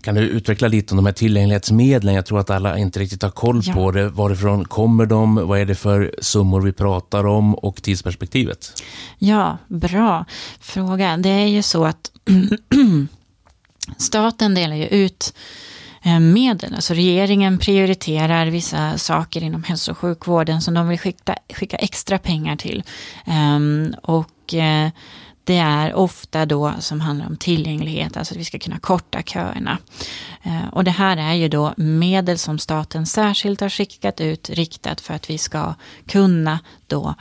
[0.00, 2.14] Kan du utveckla lite om de här tillgänglighetsmedlen?
[2.14, 3.72] Jag tror att alla inte riktigt har koll ja.
[3.72, 4.08] på det.
[4.08, 5.48] Varifrån kommer de?
[5.48, 8.82] Vad är det för summor vi pratar om och tidsperspektivet?
[9.18, 10.24] Ja, bra
[10.60, 11.16] fråga.
[11.16, 12.10] Det är ju så att
[13.96, 15.34] staten delar ju ut
[16.02, 16.74] eh, medel.
[16.74, 22.18] Alltså regeringen prioriterar vissa saker inom hälso och sjukvården som de vill skicka, skicka extra
[22.18, 22.82] pengar till.
[23.26, 24.90] Um, och uh,
[25.44, 29.78] det är ofta då som handlar om tillgänglighet, alltså att vi ska kunna korta köerna.
[30.42, 35.00] Eh, och det här är ju då medel som staten särskilt har skickat ut riktat
[35.00, 35.74] för att vi ska
[36.06, 37.14] kunna då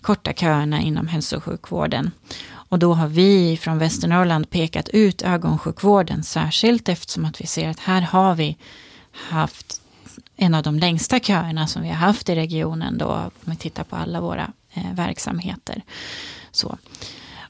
[0.00, 2.10] korta köerna inom hälso och sjukvården.
[2.48, 7.80] Och då har vi från Västernorrland pekat ut ögonsjukvården särskilt eftersom att vi ser att
[7.80, 8.56] här har vi
[9.12, 9.82] haft
[10.36, 13.84] en av de längsta köerna som vi har haft i regionen då, om vi tittar
[13.84, 15.82] på alla våra eh, verksamheter.
[16.50, 16.78] Så.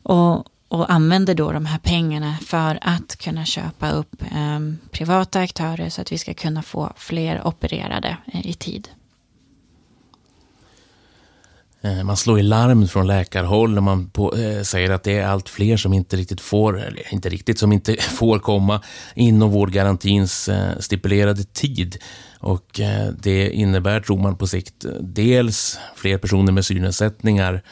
[0.03, 5.89] Och, och använder då de här pengarna för att kunna köpa upp eh, privata aktörer
[5.89, 8.89] så att vi ska kunna få fler opererade eh, i tid.
[11.81, 15.27] Eh, man slår i larm från läkarhåll när man på, eh, säger att det är
[15.27, 18.81] allt fler som inte riktigt får, eller inte riktigt, som inte får komma
[19.15, 21.97] inom vårdgarantins eh, stipulerade tid.
[22.39, 27.63] Och eh, det innebär, tror man på sikt, dels fler personer med synnedsättningar Eh,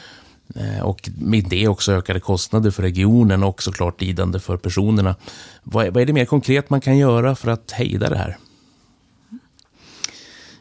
[0.55, 5.15] Eh, och med det också ökade kostnader för regionen och såklart lidande för personerna.
[5.63, 8.37] Vad är det mer konkret man kan göra för att hejda det här?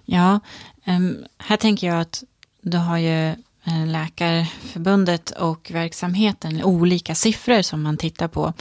[0.05, 0.41] Ja,
[0.84, 2.24] ehm, här tänker jag att
[2.62, 3.34] du har ju
[3.67, 8.53] Eh, Läkarförbundet och verksamheten, olika siffror som man tittar på.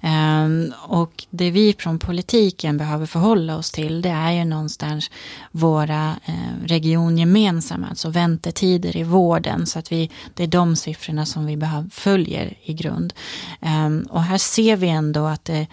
[0.00, 5.10] Ehm, och det vi från politiken behöver förhålla oss till, det är ju någonstans
[5.50, 11.46] våra eh, regiongemensamma, alltså väntetider i vården, så att vi, det är de siffrorna som
[11.46, 13.12] vi behöver, följer i grund.
[13.60, 15.66] Ehm, och här ser vi ändå att det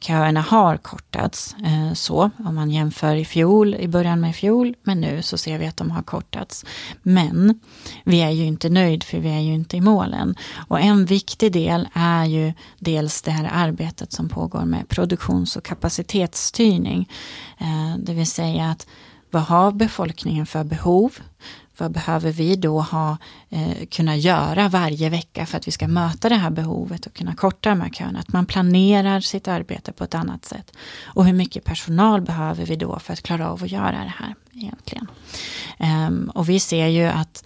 [0.00, 1.56] köerna har kortats.
[1.64, 5.58] Eh, så om man jämför i fjol, i början med fjol, men nu så ser
[5.58, 6.64] vi att de har kortats.
[7.02, 7.60] Men
[8.04, 10.34] vi är ju inte nöjd för vi är ju inte i målen.
[10.68, 15.64] Och en viktig del är ju dels det här arbetet som pågår med produktions och
[15.64, 17.08] kapacitetsstyrning.
[17.58, 18.86] Eh, det vill säga att
[19.30, 21.18] vad har befolkningen för behov?
[21.78, 23.16] Vad behöver vi då ha,
[23.48, 27.34] eh, kunna göra varje vecka för att vi ska möta det här behovet och kunna
[27.34, 28.18] korta de här köerna?
[28.18, 30.72] Att man planerar sitt arbete på ett annat sätt.
[31.04, 34.34] Och hur mycket personal behöver vi då för att klara av att göra det här
[34.52, 35.06] egentligen?
[35.78, 37.44] Um, och vi ser ju att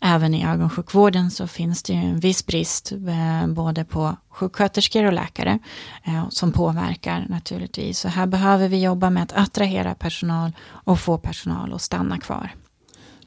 [0.00, 5.12] även i ögonsjukvården så finns det ju en viss brist eh, både på sjuksköterskor och
[5.12, 5.58] läkare
[6.04, 7.98] eh, som påverkar naturligtvis.
[7.98, 12.54] Så här behöver vi jobba med att attrahera personal och få personal att stanna kvar.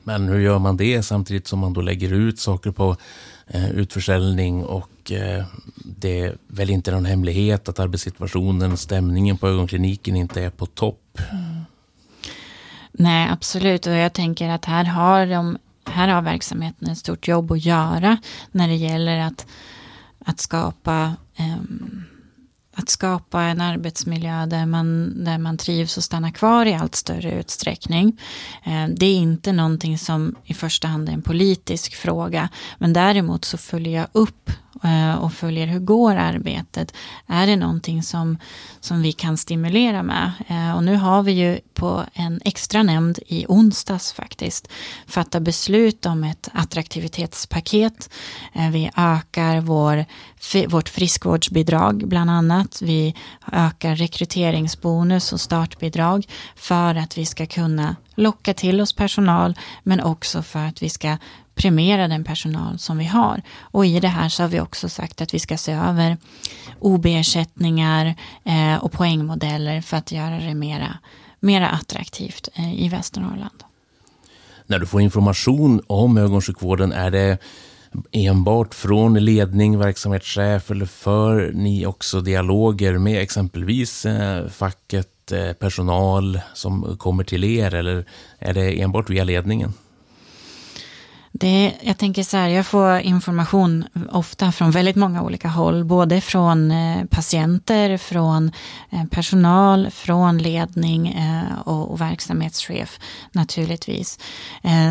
[0.04, 2.96] Men hur gör man det samtidigt som man då lägger ut saker på
[3.48, 5.46] eh, utförsäljning och eh,
[5.76, 11.20] det är väl inte någon hemlighet att arbetssituationen, stämningen på ögonkliniken inte är på topp.
[11.32, 11.62] Mm.
[12.92, 13.88] Nej, absolut.
[13.88, 18.18] Och jag tänker att här har, de, här har verksamheten ett stort jobb att göra
[18.52, 19.46] när det gäller att,
[20.26, 22.04] att skapa um,
[22.76, 27.40] att skapa en arbetsmiljö där man, där man trivs och stannar kvar i allt större
[27.40, 28.20] utsträckning.
[28.64, 33.46] Eh, det är inte någonting som i första hand är en politisk fråga, men däremot
[33.46, 34.52] så följer jag upp
[34.84, 36.94] Eh, och följer hur går arbetet.
[37.28, 38.38] Är det någonting som,
[38.80, 40.32] som vi kan stimulera med?
[40.48, 44.68] Eh, och nu har vi ju på en extra nämnd i onsdags faktiskt
[45.08, 48.10] fattat beslut om ett attraktivitetspaket.
[48.54, 50.06] Eh, vi ökar vår,
[50.68, 52.82] vårt friskvårdsbidrag bland annat.
[52.82, 53.16] Vi
[53.52, 60.42] ökar rekryteringsbonus och startbidrag för att vi ska kunna locka till oss personal men också
[60.42, 61.18] för att vi ska
[61.56, 63.42] premiera den personal som vi har.
[63.62, 66.18] Och i det här så har vi också sagt att vi ska se över
[66.80, 70.98] OB-ersättningar eh, och poängmodeller för att göra det mera,
[71.40, 73.64] mera attraktivt eh, i Västernorrland.
[74.66, 77.38] När du får information om ögonsjukvården, är det
[78.12, 86.40] enbart från ledning, verksamhetschef eller för ni också dialoger med exempelvis eh, facket, eh, personal
[86.54, 88.06] som kommer till er eller
[88.40, 89.74] är det enbart via ledningen?
[91.36, 95.84] Det, jag tänker så här, jag får information ofta från väldigt många olika håll.
[95.84, 98.52] Både från eh, patienter, från
[98.90, 103.00] eh, personal, från ledning eh, och, och, verksamhetschef
[103.32, 104.20] naturligtvis.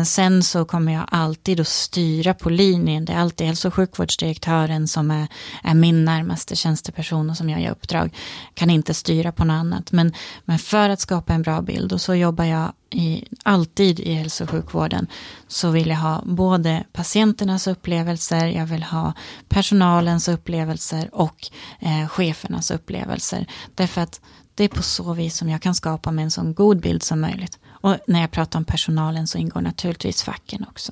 [0.05, 3.05] Sen så kommer jag alltid att styra på linjen.
[3.05, 5.27] Det är alltid hälso och sjukvårdsdirektören som är,
[5.63, 8.15] är min närmaste tjänsteperson och som jag ger uppdrag.
[8.53, 9.91] Kan inte styra på något annat.
[9.91, 10.13] Men,
[10.45, 14.43] men för att skapa en bra bild och så jobbar jag i, alltid i hälso
[14.43, 15.07] och sjukvården
[15.47, 19.13] så vill jag ha både patienternas upplevelser, jag vill ha
[19.49, 23.47] personalens upplevelser och eh, chefernas upplevelser.
[23.75, 24.21] Därför att
[24.55, 27.21] det är på så vis som jag kan skapa mig en så god bild som
[27.21, 27.59] möjligt.
[27.69, 30.91] Och när jag pratar om personalen så ingår naturligtvis facken också.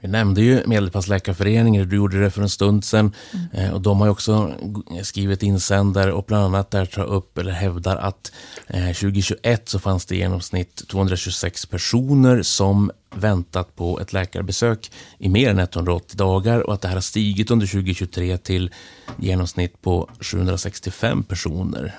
[0.00, 3.12] Vi nämnde ju Medelpadsläkarföreningen, du gjorde det för en stund sedan.
[3.52, 3.74] Mm.
[3.74, 4.54] Och de har också
[5.02, 8.32] skrivit insändare och bland annat där tar upp eller hävdar att
[8.66, 15.28] 2021 eh, så fanns det i genomsnitt 226 personer som väntat på ett läkarbesök i
[15.28, 18.70] mer än 180 dagar och att det här har stigit under 2023 till
[19.16, 21.94] genomsnitt på 765 personer.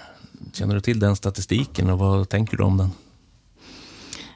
[0.53, 2.91] Känner du till den statistiken och vad tänker du om den?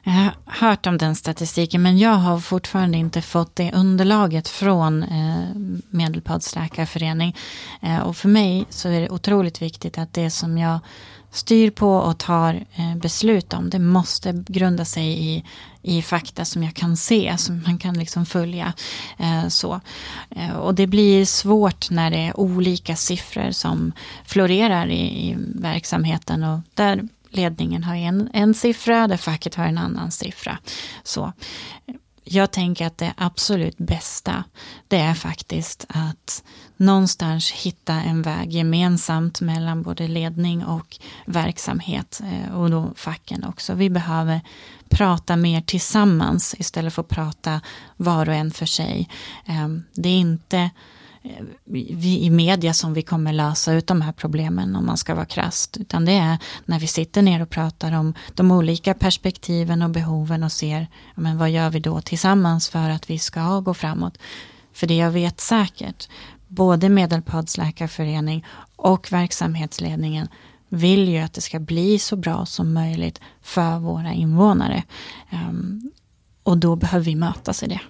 [0.08, 5.02] Jag har hört om den statistiken men jag har fortfarande inte fått det underlaget från
[5.02, 5.48] eh,
[5.90, 7.36] Medelpads läkarförening.
[7.82, 10.78] Eh, och för mig så är det otroligt viktigt att det som jag
[11.30, 15.44] styr på och tar eh, beslut om, det måste grunda sig i,
[15.82, 18.72] i fakta som jag kan se, som man kan liksom följa.
[19.18, 19.80] Eh, så.
[20.30, 23.92] Eh, och det blir svårt när det är olika siffror som
[24.24, 29.78] florerar i, i verksamheten och där ledningen har en, en siffra, där facket har en
[29.78, 30.58] annan siffra.
[31.02, 31.32] Så
[32.28, 34.44] jag tänker att det absolut bästa,
[34.88, 36.42] det är faktiskt att
[36.76, 43.74] någonstans hitta en väg gemensamt mellan både ledning och verksamhet eh, och då facken också.
[43.74, 44.40] Vi behöver
[44.88, 47.60] prata mer tillsammans istället för att prata
[47.96, 49.08] var och en för sig.
[49.46, 50.70] Ehm, det är inte
[51.26, 55.14] Eh, vi, i media som vi kommer lösa ut de här problemen om man ska
[55.14, 55.76] vara krasst.
[55.76, 60.42] Utan det är när vi sitter ner och pratar om de olika perspektiven och behoven
[60.42, 64.18] och ser men vad gör vi då tillsammans för att vi ska gå framåt.
[64.72, 66.08] För det jag vet säkert,
[66.48, 68.44] både Medelpads läkarförening
[68.76, 70.28] och verksamhetsledningen
[70.68, 74.82] vill ju att det ska bli så bra som möjligt för våra invånare.
[75.30, 75.90] Ehm,
[76.42, 77.80] och då behöver vi mötas i det.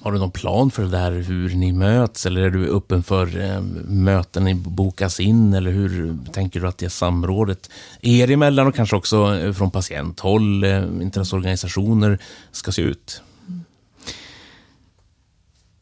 [0.00, 3.40] Har du någon plan för det där, hur ni möts eller är du öppen för
[3.40, 7.70] eh, möten ni bokas in eller hur tänker du att det samrådet
[8.00, 12.18] er emellan och kanske också eh, från patienthåll, eh, intresseorganisationer
[12.52, 13.22] ska se ut?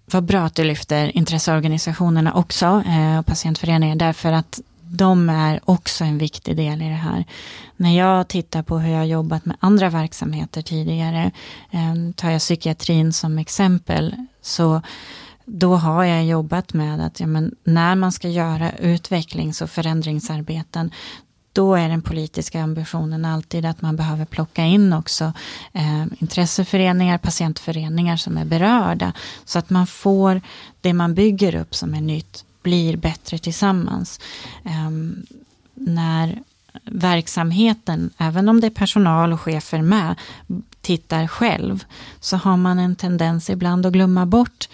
[0.07, 6.05] Vad bra att du lyfter intresseorganisationerna också, eh, och patientföreningar, därför att de är också
[6.05, 7.25] en viktig del i det här.
[7.77, 11.31] När jag tittar på hur jag har jobbat med andra verksamheter tidigare,
[11.71, 14.83] eh, tar jag psykiatrin som exempel, så
[15.45, 20.91] då har jag jobbat med att ja, men när man ska göra utvecklings och förändringsarbeten,
[21.53, 25.33] då är den politiska ambitionen alltid att man behöver plocka in också
[25.73, 29.13] eh, intresseföreningar, patientföreningar som är berörda,
[29.45, 30.41] så att man får
[30.81, 34.21] det man bygger upp som är nytt blir bättre tillsammans.
[34.65, 35.27] Um,
[35.75, 36.39] när
[36.85, 40.15] verksamheten, även om det är personal och chefer med,
[40.81, 41.85] tittar själv
[42.21, 44.69] så har man en tendens ibland att glömma bort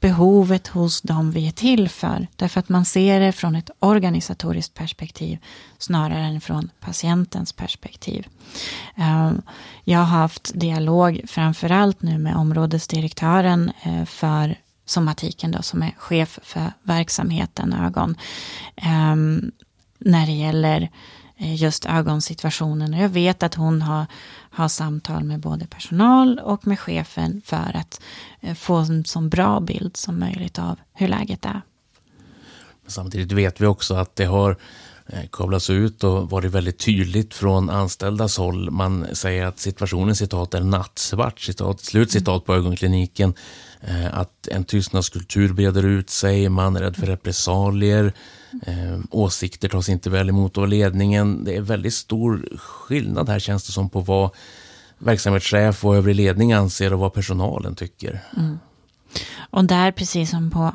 [0.00, 2.26] behovet hos dem vi är till för.
[2.36, 5.38] Därför att man ser det från ett organisatoriskt perspektiv
[5.78, 8.26] snarare än från patientens perspektiv.
[8.96, 9.42] Ehm,
[9.84, 14.56] jag har haft dialog framförallt nu med områdesdirektören eh, för
[14.88, 18.16] somatiken då, som är chef för verksamheten ögon.
[18.76, 19.50] Ehm,
[19.98, 20.90] när det gäller
[21.36, 22.94] eh, just ögonsituationen.
[22.94, 24.06] Och jag vet att hon har,
[24.50, 28.00] har samtal med både personal och med chefen för att
[28.40, 31.62] eh, få en så bra bild som möjligt av hur läget är.
[32.86, 34.56] Samtidigt vet vi också att det har
[35.06, 38.70] eh, kablats ut och varit väldigt tydligt från anställdas håll.
[38.70, 43.34] Man säger att situationen citat är nattsvart, citat, slut citat på ögonkliniken.
[43.80, 48.12] Eh, att en tystnadskultur breder ut sig, man är rädd för repressalier,
[48.66, 51.44] eh, åsikter tas inte väl emot av ledningen.
[51.44, 54.30] Det är väldigt stor skillnad här känns det som på vad
[54.98, 58.20] verksamhetschef och övrig ledning anser och vad personalen tycker.
[58.36, 58.58] Mm.
[59.50, 60.72] Och där, precis som på,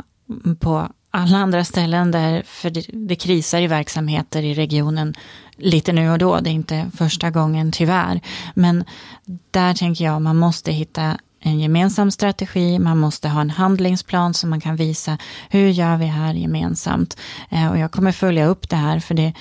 [0.60, 5.14] på alla andra ställen där för det, det krisar i verksamheter i regionen
[5.58, 6.39] lite nu och då.
[6.39, 8.22] Det är inte första gången tyvärr.
[8.56, 8.84] Men
[9.51, 14.50] där tänker jag man måste hitta en gemensam strategi, man måste ha en handlingsplan som
[14.50, 15.18] man kan visa
[15.50, 17.18] hur gör vi här gemensamt.
[17.50, 19.34] Eh, och jag kommer följa upp det här för det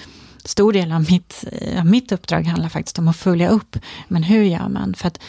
[0.45, 3.79] stor del av mitt, eh, av mitt uppdrag handlar faktiskt om att följa upp.
[4.09, 4.95] Men hur gör man?
[4.95, 5.21] För att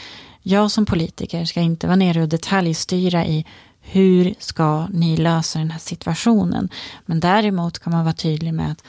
[0.42, 3.44] jag som politiker ska inte vara nere och detaljstyra i
[3.80, 6.68] hur ska ni lösa den här situationen?
[7.06, 8.84] Men däremot kan man vara tydlig med att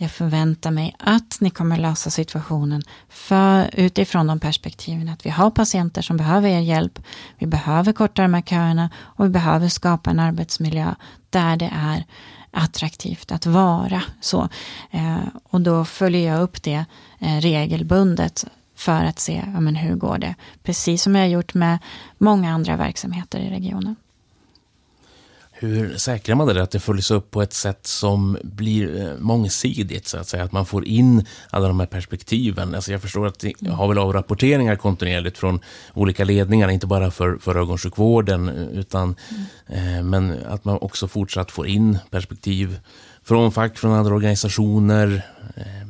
[0.00, 5.50] jag förväntar mig att ni kommer lösa situationen för, utifrån de perspektiven att vi har
[5.50, 6.98] patienter som behöver er hjälp.
[7.38, 10.94] Vi behöver korta de här köerna och vi behöver skapa en arbetsmiljö
[11.30, 12.04] där det är
[12.50, 14.02] attraktivt att vara.
[14.20, 14.48] Så,
[14.90, 16.84] eh, och då följer jag upp det
[17.18, 18.44] eh, regelbundet
[18.74, 20.34] för att se ja, men hur går det.
[20.62, 21.78] Precis som jag har gjort med
[22.18, 23.96] många andra verksamheter i regionen.
[25.60, 30.08] Hur säkrar man det att det följs upp på ett sätt som blir eh, mångsidigt
[30.08, 30.44] så att säga?
[30.44, 32.74] Att man får in alla de här perspektiven.
[32.74, 35.60] Alltså jag förstår att jag har väl avrapporteringar kontinuerligt från
[35.94, 39.16] olika ledningar, inte bara för, för ögonsjukvården, utan
[39.66, 39.96] mm.
[39.96, 42.80] eh, men att man också fortsatt får in perspektiv
[43.24, 45.22] från fack, från andra organisationer.
[45.56, 45.88] Eh,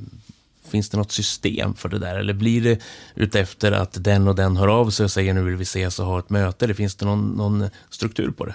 [0.68, 2.16] finns det något system för det där?
[2.16, 2.78] Eller blir det
[3.14, 6.06] utefter att den och den hör av sig och säger nu vill vi ses och
[6.06, 6.64] ha ett möte?
[6.64, 8.54] Eller finns det någon, någon struktur på det?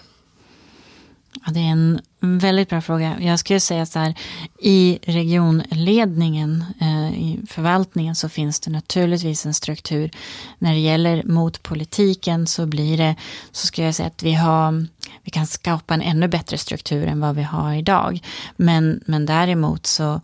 [1.45, 3.17] Ja, det är en väldigt bra fråga.
[3.21, 4.15] Jag skulle säga så här,
[4.59, 10.11] i regionledningen, eh, i förvaltningen så finns det naturligtvis en struktur.
[10.57, 13.15] När det gäller mot politiken så blir det,
[13.51, 14.87] så skulle jag säga att vi har,
[15.23, 18.19] vi kan skapa en ännu bättre struktur än vad vi har idag.
[18.55, 20.21] Men, men däremot så,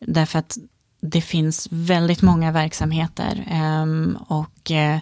[0.00, 0.58] därför att
[1.00, 4.98] det finns väldigt många verksamheter ehm, och eh,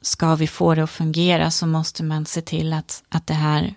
[0.00, 3.74] ska vi få det att fungera så måste man se till att, att det här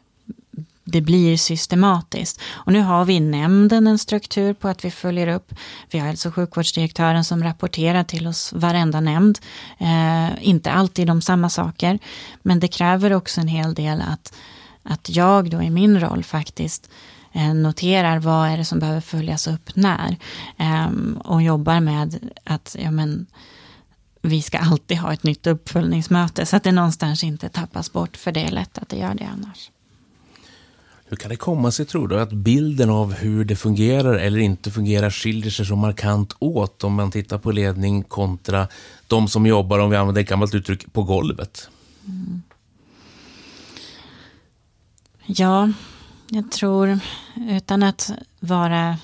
[0.91, 2.41] det blir systematiskt.
[2.51, 5.53] Och nu har vi i nämnden en struktur på att vi följer upp.
[5.91, 9.39] Vi har hälso och sjukvårdsdirektören som rapporterar till oss varenda nämnd.
[9.77, 11.99] Eh, inte alltid om samma saker,
[12.41, 14.33] men det kräver också en hel del att,
[14.83, 16.89] att jag då i min roll faktiskt
[17.33, 20.17] eh, noterar vad är det som behöver följas upp när.
[20.57, 20.89] Eh,
[21.23, 23.27] och jobbar med att, ja men,
[24.21, 28.31] vi ska alltid ha ett nytt uppföljningsmöte så att det någonstans inte tappas bort, för
[28.31, 29.71] det är lätt att det gör det annars.
[31.09, 34.71] Hur kan det komma sig, tror du, att bilden av hur det fungerar eller inte
[34.71, 38.67] fungerar skiljer sig så markant åt om man tittar på ledning kontra
[39.07, 41.69] de som jobbar, om vi använder ett gammalt uttryck, på golvet?
[42.05, 42.41] Mm.
[45.25, 45.71] Ja,
[46.29, 46.99] jag tror,
[47.35, 48.97] utan att vara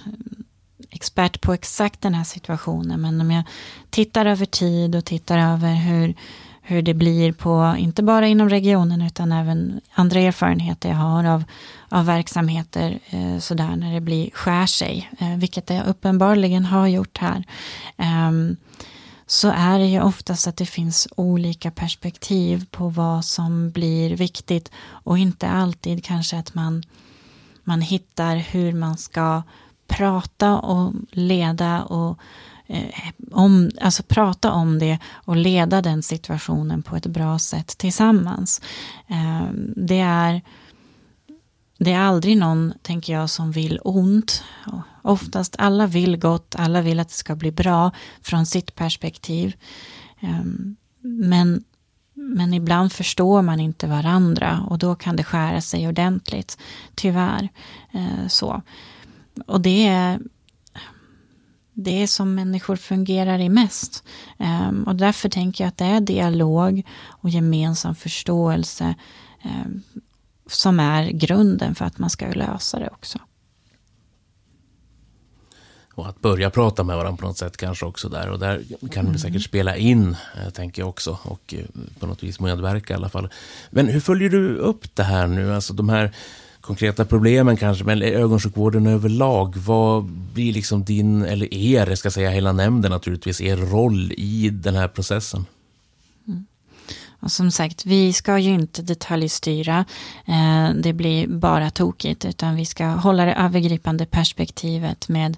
[0.90, 3.44] expert på exakt den här situationen, men om jag
[3.90, 6.16] tittar över tid och tittar över hur
[6.68, 11.44] hur det blir på, inte bara inom regionen utan även andra erfarenheter jag har av,
[11.90, 17.18] av verksamheter eh, sådär när det blir skär sig, eh, vilket det uppenbarligen har gjort
[17.18, 17.44] här.
[17.98, 18.32] Eh,
[19.28, 24.72] så är det ju oftast att det finns olika perspektiv på vad som blir viktigt
[24.88, 26.84] och inte alltid kanske att man,
[27.64, 29.44] man hittar hur man ska
[29.88, 32.20] prata och leda och
[32.68, 32.90] eh,
[33.32, 38.62] om, alltså prata om det och leda den situationen på ett bra sätt tillsammans.
[39.08, 40.42] Eh, det är
[41.78, 44.44] det är aldrig någon, tänker jag, som vill ont.
[45.02, 49.56] Oftast alla vill gott, alla vill att det ska bli bra från sitt perspektiv.
[50.20, 50.44] Eh,
[51.02, 51.64] men,
[52.14, 56.58] men ibland förstår man inte varandra och då kan det skära sig ordentligt.
[56.96, 57.50] Tyvärr.
[57.92, 58.62] Eh, så.
[59.46, 60.20] Och det är
[61.78, 64.04] det är som människor fungerar i mest.
[64.38, 68.96] Um, och därför tänker jag att det är dialog och gemensam förståelse
[69.46, 69.84] um,
[70.48, 73.20] som är grunden för att man ska lösa det också.
[75.96, 78.30] Och att börja prata med varandra på något sätt kanske också där.
[78.30, 79.42] Och där kan vi säkert mm.
[79.42, 81.18] spela in, eh, tänker jag också.
[81.24, 81.66] Och eh,
[82.00, 83.30] på något vis medverka i alla fall.
[83.70, 85.54] Men hur följer du upp det här nu?
[85.54, 86.12] Alltså de här
[86.66, 89.58] konkreta problemen kanske, men ögonsjukvården överlag.
[89.58, 94.76] Vad blir liksom din, eller er, ska säga hela nämnden naturligtvis, er roll i den
[94.76, 95.46] här processen?
[96.28, 96.46] Mm.
[97.20, 99.86] Och som sagt, vi ska ju inte detaljstyra.
[100.26, 105.38] Eh, det blir bara tokigt, utan vi ska hålla det övergripande perspektivet med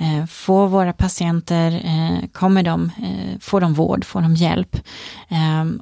[0.00, 4.76] Eh, får våra patienter, eh, kommer de, eh, får de vård, får de hjälp?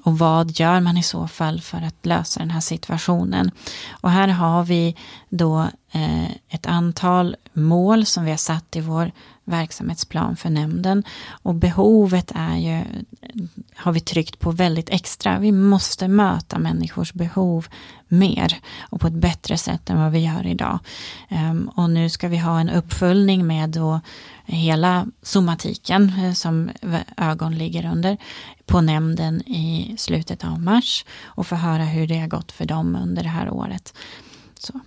[0.05, 3.51] Och vad gör man i så fall för att lösa den här situationen?
[3.91, 4.97] Och här har vi
[5.29, 5.66] då
[6.49, 9.11] ett antal mål som vi har satt i vår
[9.49, 11.03] verksamhetsplan för nämnden.
[11.30, 12.84] Och behovet är ju,
[13.76, 15.38] har vi tryckt på väldigt extra.
[15.38, 17.66] Vi måste möta människors behov
[18.09, 20.78] mer och på ett bättre sätt än vad vi gör idag.
[21.30, 24.01] Um, och nu ska vi ha en uppföljning med då
[24.44, 26.70] hela somatiken eh, som
[27.16, 28.16] ögon ligger under
[28.66, 32.96] på nämnden i slutet av mars och få höra hur det har gått för dem
[32.96, 33.94] under det här året.
[34.59, 34.80] Så.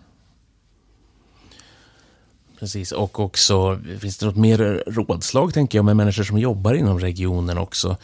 [2.62, 7.00] Precis, och också finns det något mer rådslag tänker jag med människor som jobbar inom
[7.00, 7.98] regionen också?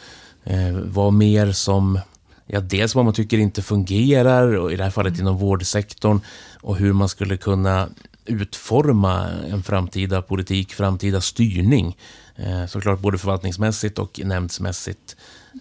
[0.44, 2.00] Eh, vad mer som,
[2.46, 5.20] ja dels vad man tycker inte fungerar, och i det här fallet mm.
[5.20, 6.20] inom vårdsektorn,
[6.60, 7.88] och hur man skulle kunna
[8.24, 11.96] utforma en framtida politik, framtida styrning.
[12.36, 15.16] Eh, såklart både förvaltningsmässigt och nämndsmässigt.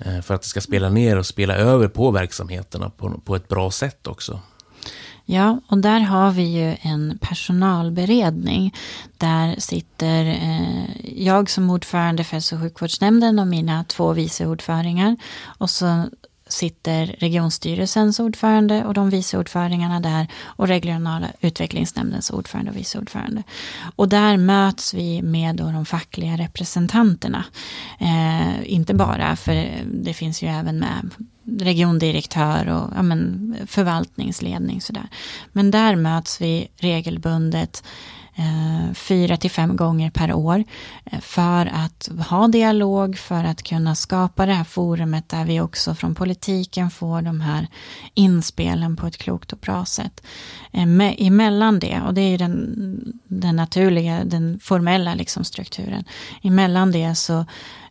[0.06, 3.48] Eh, för att det ska spela ner och spela över på verksamheterna på, på ett
[3.48, 4.40] bra sätt också.
[5.30, 8.74] Ja, och där har vi ju en personalberedning.
[9.18, 15.16] Där sitter eh, jag som ordförande för hälso och sjukvårdsnämnden och mina två vice ordföringar.
[15.44, 16.04] Och så
[16.48, 23.44] sitter regionstyrelsens ordförande och de vice ordföringarna där och regionala utvecklingsnämndens ordförande och vice ordförande.
[23.96, 27.44] Och där möts vi med de fackliga representanterna.
[28.00, 31.10] Eh, inte bara, för det finns ju även med
[31.60, 34.82] regiondirektör och ja, men, förvaltningsledning.
[34.82, 35.08] Sådär.
[35.52, 37.84] Men där möts vi regelbundet
[38.36, 40.64] eh, fyra till fem gånger per år
[41.06, 45.96] eh, för att ha dialog, för att kunna skapa det här forumet där vi också
[45.96, 47.68] från politiken får de här
[48.14, 50.24] inspelen på ett klokt och bra sätt.
[50.72, 50.88] Eh,
[51.28, 56.04] emellan det, och det är den, den naturliga, den formella liksom strukturen,
[56.42, 57.46] emellan det så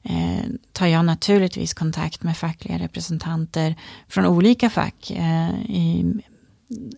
[0.09, 3.75] eh, tar jag naturligtvis kontakt med fackliga representanter
[4.09, 6.15] från olika fack, eh, i,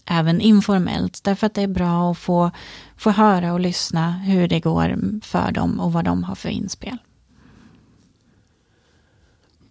[0.04, 2.50] även informellt, därför att det är bra att få,
[2.96, 6.96] få höra och lyssna hur det går för dem och vad de har för inspel.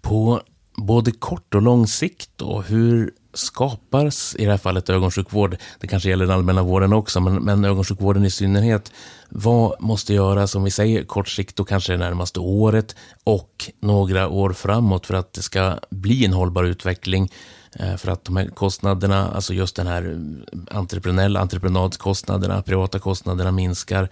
[0.01, 0.41] På
[0.75, 6.09] både kort och lång sikt då, hur skapas i det här fallet ögonsjukvård, det kanske
[6.09, 8.91] gäller den allmänna vården också, men, men ögonsjukvården i synnerhet.
[9.29, 14.27] Vad måste göras, om vi säger kort sikt, och kanske det närmaste året och några
[14.27, 17.31] år framåt för att det ska bli en hållbar utveckling?
[17.79, 20.03] Eh, för att de här kostnaderna, alltså just den här
[20.51, 24.09] eh, entreprenella entreprenadskostnaderna, privata kostnaderna minskar.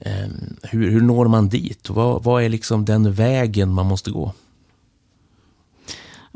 [0.00, 0.26] Eh,
[0.62, 1.90] hur, hur når man dit?
[1.90, 4.32] Vad, vad är liksom den vägen man måste gå?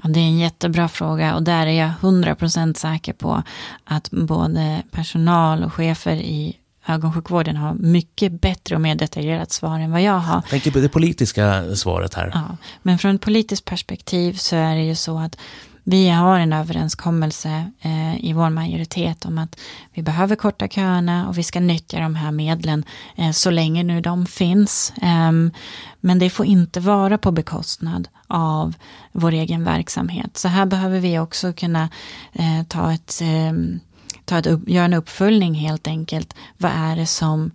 [0.03, 3.43] Ja, det är en jättebra fråga och där är jag 100% säker på
[3.85, 6.57] att både personal och chefer i
[6.89, 10.35] ögonsjukvården har mycket bättre och mer detaljerat svar än vad jag har.
[10.35, 12.31] Jag tänker på det politiska svaret här.
[12.35, 15.39] Ja, men från ett politiskt perspektiv så är det ju så att
[15.89, 19.59] vi har en överenskommelse eh, i vår majoritet om att
[19.93, 22.85] vi behöver korta köerna och vi ska nyttja de här medlen
[23.17, 24.93] eh, så länge nu de finns.
[25.03, 25.33] Eh,
[26.01, 28.75] men det får inte vara på bekostnad av
[29.13, 30.37] vår egen verksamhet.
[30.37, 31.89] Så här behöver vi också kunna
[32.33, 33.81] eh, ta ett, ehm,
[34.25, 36.35] ta ett upp, göra en uppföljning helt enkelt.
[36.57, 37.51] Vad är det som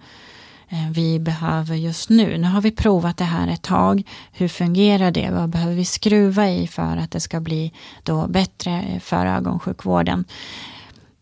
[0.72, 2.38] Eh, vi behöver just nu.
[2.38, 4.04] Nu har vi provat det här ett tag.
[4.32, 5.30] Hur fungerar det?
[5.32, 7.74] Vad behöver vi skruva i för att det ska bli
[8.04, 10.26] då bättre för ögonsjukvården?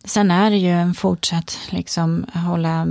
[0.04, 2.88] Sen är det ju en fortsatt liksom hålla,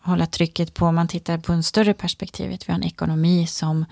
[0.00, 2.68] hålla trycket på, om man tittar på en större perspektivet.
[2.68, 3.84] Vi har en ekonomi som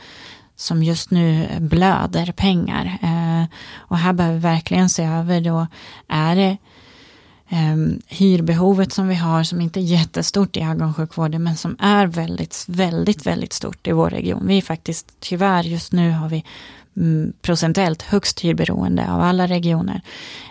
[0.56, 2.98] som just nu blöder pengar.
[3.02, 3.44] Eh,
[3.76, 5.66] och här behöver vi verkligen se över då,
[6.08, 6.56] är det
[7.48, 12.64] Ehm, hyrbehovet som vi har som inte är jättestort i ögonsjukvården men som är väldigt,
[12.68, 14.46] väldigt, väldigt stort i vår region.
[14.46, 16.44] Vi är faktiskt, tyvärr just nu har vi
[16.96, 20.00] mm, procentuellt högst hyrberoende av alla regioner.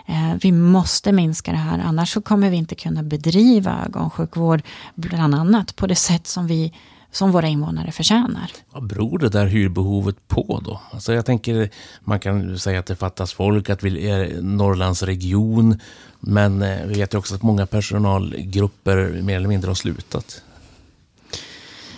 [0.06, 4.62] Ehm, vi måste minska det här, annars så kommer vi inte kunna bedriva ögonsjukvård,
[4.94, 6.72] bland annat på det sätt som vi
[7.12, 8.50] som våra invånare förtjänar.
[8.70, 10.80] Vad beror det där hyrbehovet på då?
[10.90, 11.70] Alltså jag tänker,
[12.00, 15.80] man kan säga att det fattas folk, att vi är Norrlands region.
[16.24, 20.42] Men eh, vi vet ju också att många personalgrupper mer eller mindre har slutat.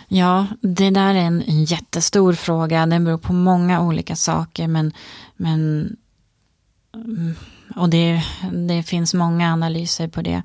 [0.08, 2.86] Ja, det där är en jättestor fråga.
[2.86, 4.68] Den beror på många olika saker.
[4.68, 4.92] Men,
[5.36, 5.60] men
[6.94, 7.34] mm,
[7.76, 8.22] och det,
[8.52, 10.42] det finns många analyser på det.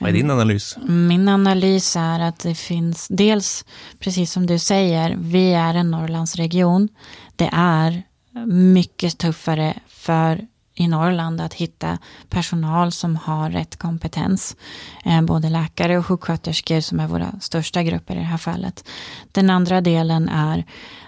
[0.00, 0.76] Vad är din analys?
[0.88, 3.64] Min analys är att det finns, dels
[3.98, 6.88] precis som du säger, vi är en Norrlandsregion.
[7.36, 8.02] Det är
[8.46, 11.98] mycket tuffare för i Norrland att hitta
[12.28, 14.56] personal som har rätt kompetens.
[15.04, 18.84] Eh, både läkare och sjuksköterskor som är våra största grupper i det här fallet.
[19.32, 20.64] Den andra delen är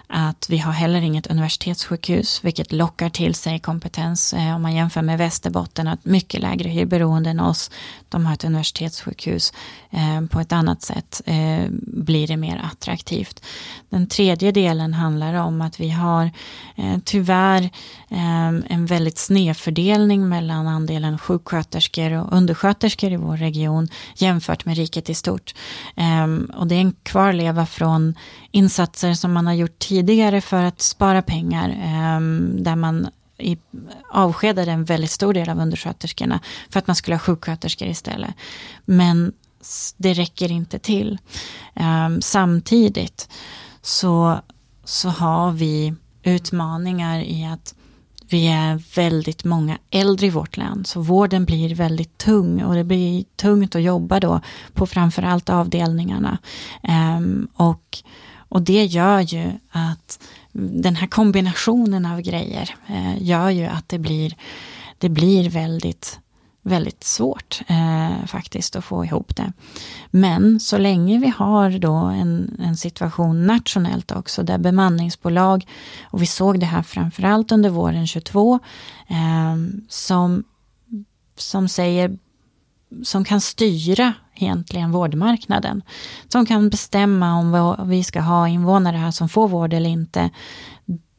[0.07, 4.33] att vi har heller inget universitetssjukhus, vilket lockar till sig kompetens.
[4.33, 7.71] Eh, om man jämför med Västerbotten, att mycket lägre hyrberoende än oss.
[8.09, 9.53] De har ett universitetssjukhus.
[9.91, 13.45] Eh, på ett annat sätt eh, blir det mer attraktivt.
[13.89, 16.31] Den tredje delen handlar om att vi har
[17.03, 17.69] tyvärr
[18.69, 25.13] en väldigt snedfördelning mellan andelen sjuksköterskor och undersköterskor i vår region jämfört med riket i
[25.13, 25.53] stort.
[26.53, 28.15] Och det är en kvarleva från
[28.53, 31.77] insatser som man har gjort tidigare för att spara pengar.
[31.83, 33.07] Ehm, där man
[33.37, 33.57] i,
[34.11, 36.39] avskedade en väldigt stor del av undersköterskorna
[36.69, 38.33] för att man skulle ha sjuksköterskor istället.
[38.85, 39.33] Men
[39.97, 41.17] det räcker inte till.
[41.73, 43.29] Um, samtidigt
[43.81, 44.39] så,
[44.83, 45.93] så har vi
[46.23, 47.75] utmaningar i att
[48.29, 52.83] vi är väldigt många äldre i vårt land, så vården blir väldigt tung och det
[52.83, 54.41] blir tungt att jobba då
[54.73, 56.37] på framförallt avdelningarna.
[57.17, 58.03] Um, och,
[58.53, 63.99] och det gör ju att den här kombinationen av grejer eh, gör ju att det
[63.99, 64.35] blir,
[64.97, 66.19] det blir väldigt,
[66.61, 69.53] väldigt svårt eh, faktiskt att få ihop det.
[70.11, 75.67] Men så länge vi har då en, en situation nationellt också där bemanningsbolag,
[76.03, 78.59] och vi såg det här framförallt under våren 22,
[79.07, 79.55] eh,
[79.89, 80.43] som,
[81.37, 82.17] som säger
[83.03, 85.81] som kan styra egentligen vårdmarknaden.
[86.27, 90.29] Som kan bestämma om vi ska ha invånare här som får vård eller inte.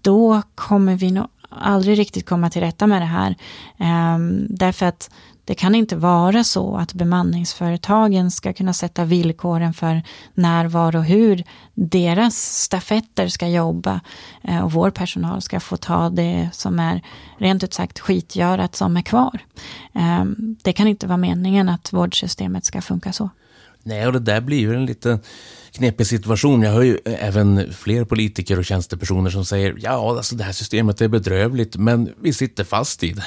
[0.00, 3.36] Då kommer vi nog aldrig riktigt komma till rätta med det här.
[3.78, 5.10] Ehm, därför att
[5.44, 10.02] det kan inte vara så att bemanningsföretagen ska kunna sätta villkoren för
[10.34, 11.44] när, var och hur
[11.74, 14.00] deras stafetter ska jobba
[14.42, 17.02] eh, och vår personal ska få ta det som är
[17.38, 19.40] rent ut sagt skitgörat som är kvar.
[19.94, 23.30] Ehm, det kan inte vara meningen att vårdsystemet ska funka så.
[23.82, 25.18] Nej, och det där blir ju en lite
[25.72, 26.62] knepig situation.
[26.62, 30.52] Jag hör ju eh, även fler politiker och tjänstepersoner som säger ja, alltså det här
[30.52, 33.24] systemet är bedrövligt, men vi sitter fast i det.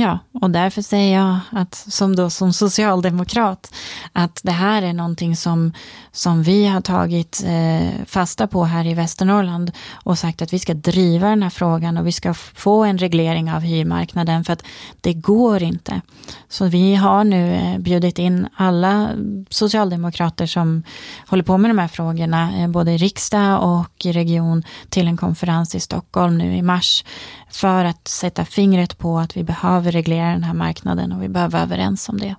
[0.00, 3.74] Ja, och därför säger jag att som, då, som socialdemokrat
[4.12, 5.72] att det här är någonting som,
[6.12, 9.72] som vi har tagit eh, fasta på här i Västernorrland
[10.04, 13.52] och sagt att vi ska driva den här frågan och vi ska få en reglering
[13.52, 14.64] av hyrmarknaden för att
[15.00, 16.00] det går inte.
[16.48, 19.10] Så vi har nu eh, bjudit in alla
[19.50, 20.82] socialdemokrater som
[21.26, 25.16] håller på med de här frågorna, eh, både i riksdag och i region, till en
[25.16, 27.04] konferens i Stockholm nu i mars
[27.50, 31.52] för att sätta fingret på att vi behöver reglera den här marknaden och vi behöver
[31.52, 32.34] vara överens om det.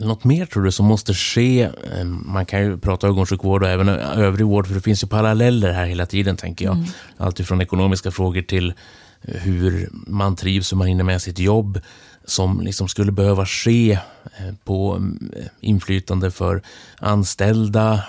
[0.00, 1.62] Något mer tror du som måste ske?
[1.62, 5.72] Eh, man kan ju prata ögonsjukvård och även övrig vård, för det finns ju paralleller
[5.72, 6.74] här hela tiden, tänker jag.
[6.74, 6.86] Mm.
[7.16, 8.74] Allt ifrån ekonomiska frågor till
[9.20, 11.80] hur man trivs, hur man hinner med sitt jobb,
[12.24, 15.02] som liksom skulle behöva ske eh, på
[15.36, 16.62] eh, inflytande för
[16.98, 18.02] anställda,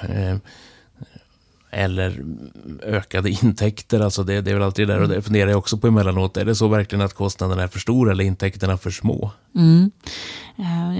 [1.72, 2.26] eller
[2.84, 4.00] ökade intäkter.
[4.00, 6.38] Alltså det, det är väl alltid där och det funderar jag också på emellanåt.
[6.38, 9.32] Är det så verkligen att kostnaderna är för stora eller intäkterna för små?
[9.56, 9.92] Mm.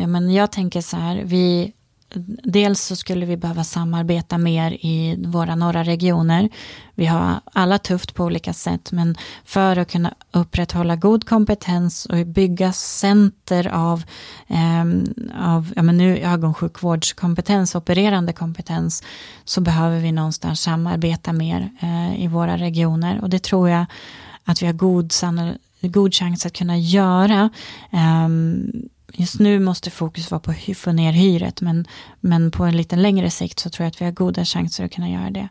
[0.02, 1.74] Ja, men jag tänker så här, vi
[2.44, 6.50] Dels så skulle vi behöva samarbeta mer i våra norra regioner.
[6.96, 9.16] Vi har alla tufft på olika sätt, men
[9.46, 14.04] för att kunna upprätthålla god kompetens och bygga center av,
[14.48, 14.82] eh,
[15.40, 19.04] av ja, men nu ögonsjukvårdskompetens, opererande kompetens,
[19.46, 23.22] så behöver vi någonstans samarbeta mer eh, i våra regioner.
[23.22, 23.86] Och det tror jag
[24.46, 25.14] att vi har god,
[25.82, 27.50] god chans att kunna göra.
[27.92, 28.28] Eh,
[29.14, 31.88] just nu måste fokus vara på att få ner hyret, men,
[32.20, 34.92] men på en lite längre sikt så tror jag att vi har goda chanser att
[34.92, 35.50] kunna göra det.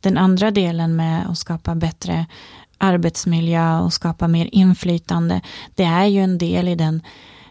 [0.00, 2.26] Den andra delen med att skapa bättre
[2.78, 5.40] arbetsmiljö och skapa mer inflytande,
[5.74, 7.02] det är ju en del i den,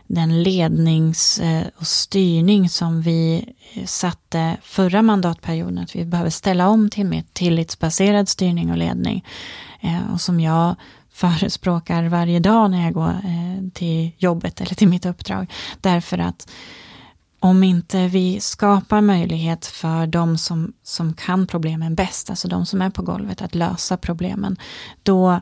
[0.07, 6.67] den lednings eh, och styrning som vi eh, satte förra mandatperioden, att vi behöver ställa
[6.67, 9.25] om till mer tillitsbaserad styrning och ledning.
[9.81, 10.75] Eh, och som jag
[11.13, 15.51] förespråkar varje dag när jag går eh, till jobbet eller till mitt uppdrag.
[15.81, 16.47] Därför att
[17.39, 22.81] om inte vi skapar möjlighet för de som, som kan problemen bäst, alltså de som
[22.81, 24.57] är på golvet, att lösa problemen,
[25.03, 25.41] då,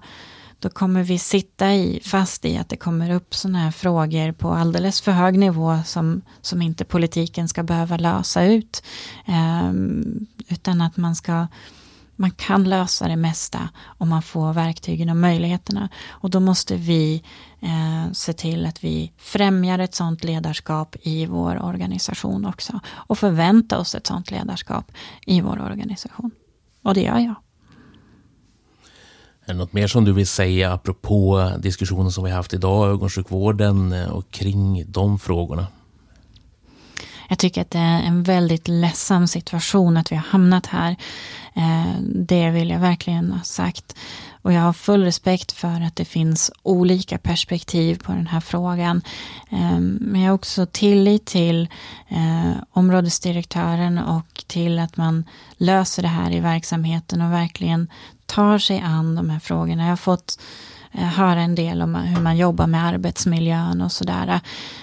[0.59, 4.51] då kommer vi sitta i, fast i att det kommer upp sådana här frågor på
[4.51, 8.83] alldeles för hög nivå som, som inte politiken ska behöva lösa ut.
[9.25, 9.71] Eh,
[10.47, 11.47] utan att man ska
[12.21, 15.89] man kan lösa det mesta om man får verktygen och möjligheterna.
[16.09, 17.23] Och då måste vi
[17.59, 22.79] eh, se till att vi främjar ett sådant ledarskap i vår organisation också.
[22.89, 24.91] Och förvänta oss ett sådant ledarskap
[25.25, 26.31] i vår organisation.
[26.81, 27.35] Och det gör jag.
[29.45, 33.93] Är det något mer som du vill säga apropå diskussionen som vi haft idag, ögonsjukvården
[33.93, 35.67] eh, och kring de frågorna?
[37.31, 40.95] Jag tycker att det är en väldigt ledsam situation att vi har hamnat här.
[41.53, 43.95] Eh, det vill jag verkligen ha sagt.
[44.41, 49.01] Och jag har full respekt för att det finns olika perspektiv på den här frågan.
[49.49, 51.67] Eh, men jag har också tillit till
[52.07, 55.25] eh, områdesdirektören och till att man
[55.57, 57.87] löser det här i verksamheten och verkligen
[58.25, 59.83] tar sig an de här frågorna.
[59.83, 60.39] Jag har fått
[60.91, 64.39] Eh, höra en del om hur man jobbar med arbetsmiljön och sådär.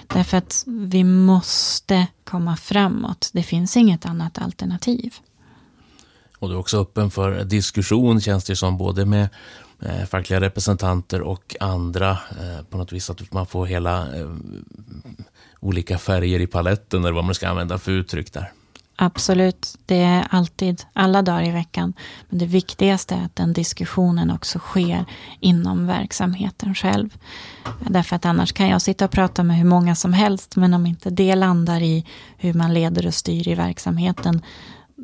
[0.07, 3.29] Därför att vi måste komma framåt.
[3.33, 5.13] Det finns inget annat alternativ.
[6.39, 9.29] Och du är också öppen för diskussion känns det som, både med
[9.81, 12.11] eh, fackliga representanter och andra.
[12.11, 14.35] Eh, på något vis att man får hela eh,
[15.59, 18.51] olika färger i paletten eller vad man ska använda för uttryck där.
[19.01, 21.93] Absolut, det är alltid, alla dagar i veckan.
[22.29, 25.05] Men det viktigaste är att den diskussionen också sker
[25.39, 27.17] inom verksamheten själv.
[27.89, 30.85] Därför att annars kan jag sitta och prata med hur många som helst, men om
[30.85, 32.05] inte det landar i
[32.37, 34.41] hur man leder och styr i verksamheten,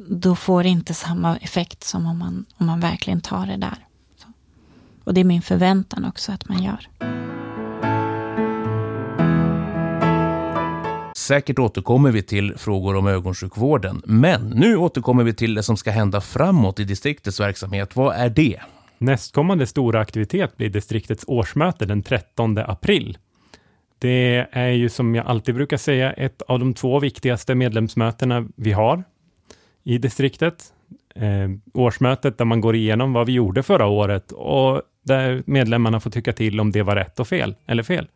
[0.10, 3.86] då får det inte samma effekt som om man, om man verkligen tar det där.
[4.18, 4.28] Så.
[5.04, 6.90] Och det är min förväntan också att man gör.
[11.26, 15.92] Säkert återkommer vi till frågor om ögonsjukvården, men nu återkommer vi till det som ska
[15.92, 17.96] hända framåt i distriktets verksamhet.
[17.96, 18.60] Vad är det?
[18.98, 23.18] Nästkommande stora aktivitet blir distriktets årsmöte den 13 april.
[24.00, 28.72] Det är ju som jag alltid brukar säga ett av de två viktigaste medlemsmötena vi
[28.72, 29.04] har
[29.84, 30.64] i distriktet.
[31.16, 36.10] Eh, årsmötet där man går igenom vad vi gjorde förra året och där medlemmarna får
[36.10, 38.08] tycka till om det var rätt och fel, eller fel.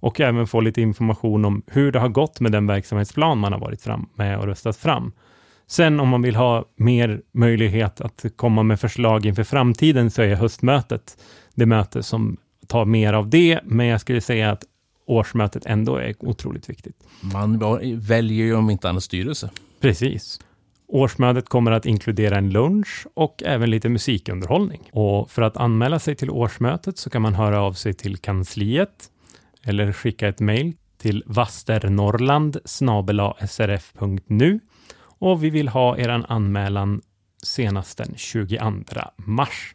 [0.00, 3.60] Och även få lite information om hur det har gått med den verksamhetsplan man har
[3.60, 5.12] varit fram med och röstat fram.
[5.66, 10.34] Sen om man vill ha mer möjlighet att komma med förslag inför framtiden så är
[10.34, 11.16] höstmötet
[11.54, 14.64] det möte som tar mer av det, men jag skulle säga att
[15.06, 16.96] årsmötet ändå är otroligt viktigt.
[17.20, 17.58] Man
[17.96, 19.50] väljer ju om inte annat styrelse.
[19.80, 20.40] Precis.
[20.86, 24.90] Årsmötet kommer att inkludera en lunch och även lite musikunderhållning.
[24.92, 29.10] Och för att anmäla sig till årsmötet så kan man höra av sig till kansliet
[29.68, 32.56] eller skicka ett mejl till vasternorrland
[33.48, 34.60] srf.nu
[35.00, 37.00] och vi vill ha er anmälan
[37.42, 38.58] senast den 22
[39.16, 39.74] mars.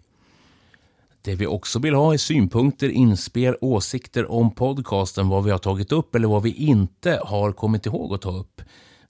[1.22, 5.91] Det vi också vill ha är synpunkter, inspel, åsikter om podcasten, vad vi har tagit
[5.91, 8.61] upp eller vad vi inte har kommit ihåg att ta upp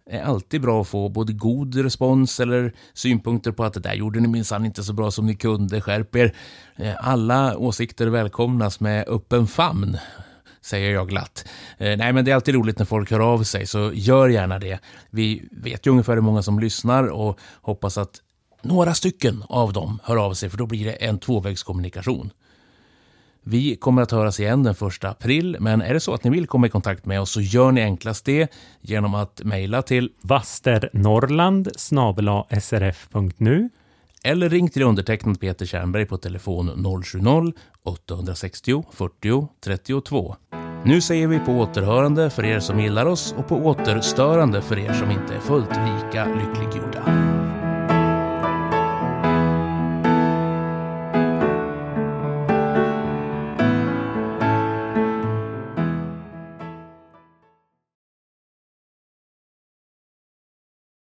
[0.05, 3.93] Det är alltid bra att få både god respons eller synpunkter på att det där
[3.93, 6.35] gjorde ni minsann inte så bra som ni kunde, skärp er.
[6.75, 9.97] Eh, alla åsikter välkomnas med öppen famn,
[10.63, 11.45] säger jag glatt.
[11.77, 14.59] Eh, nej, men det är alltid roligt när folk hör av sig, så gör gärna
[14.59, 14.79] det.
[15.09, 18.21] Vi vet ju ungefär hur många som lyssnar och hoppas att
[18.61, 22.31] några stycken av dem hör av sig, för då blir det en tvåvägskommunikation.
[23.45, 26.47] Vi kommer att höras igen den 1 april, men är det så att ni vill
[26.47, 31.69] komma i kontakt med oss så gör ni enklast det genom att mejla till vasternorrland
[32.61, 33.69] srf.nu
[34.23, 37.53] eller ring till undertecknad Peter Tjernberg på telefon 070
[37.83, 40.35] 860 40 32.
[40.85, 44.93] Nu säger vi på återhörande för er som gillar oss och på återstörande för er
[44.93, 47.22] som inte är fullt lika lyckliggjorda.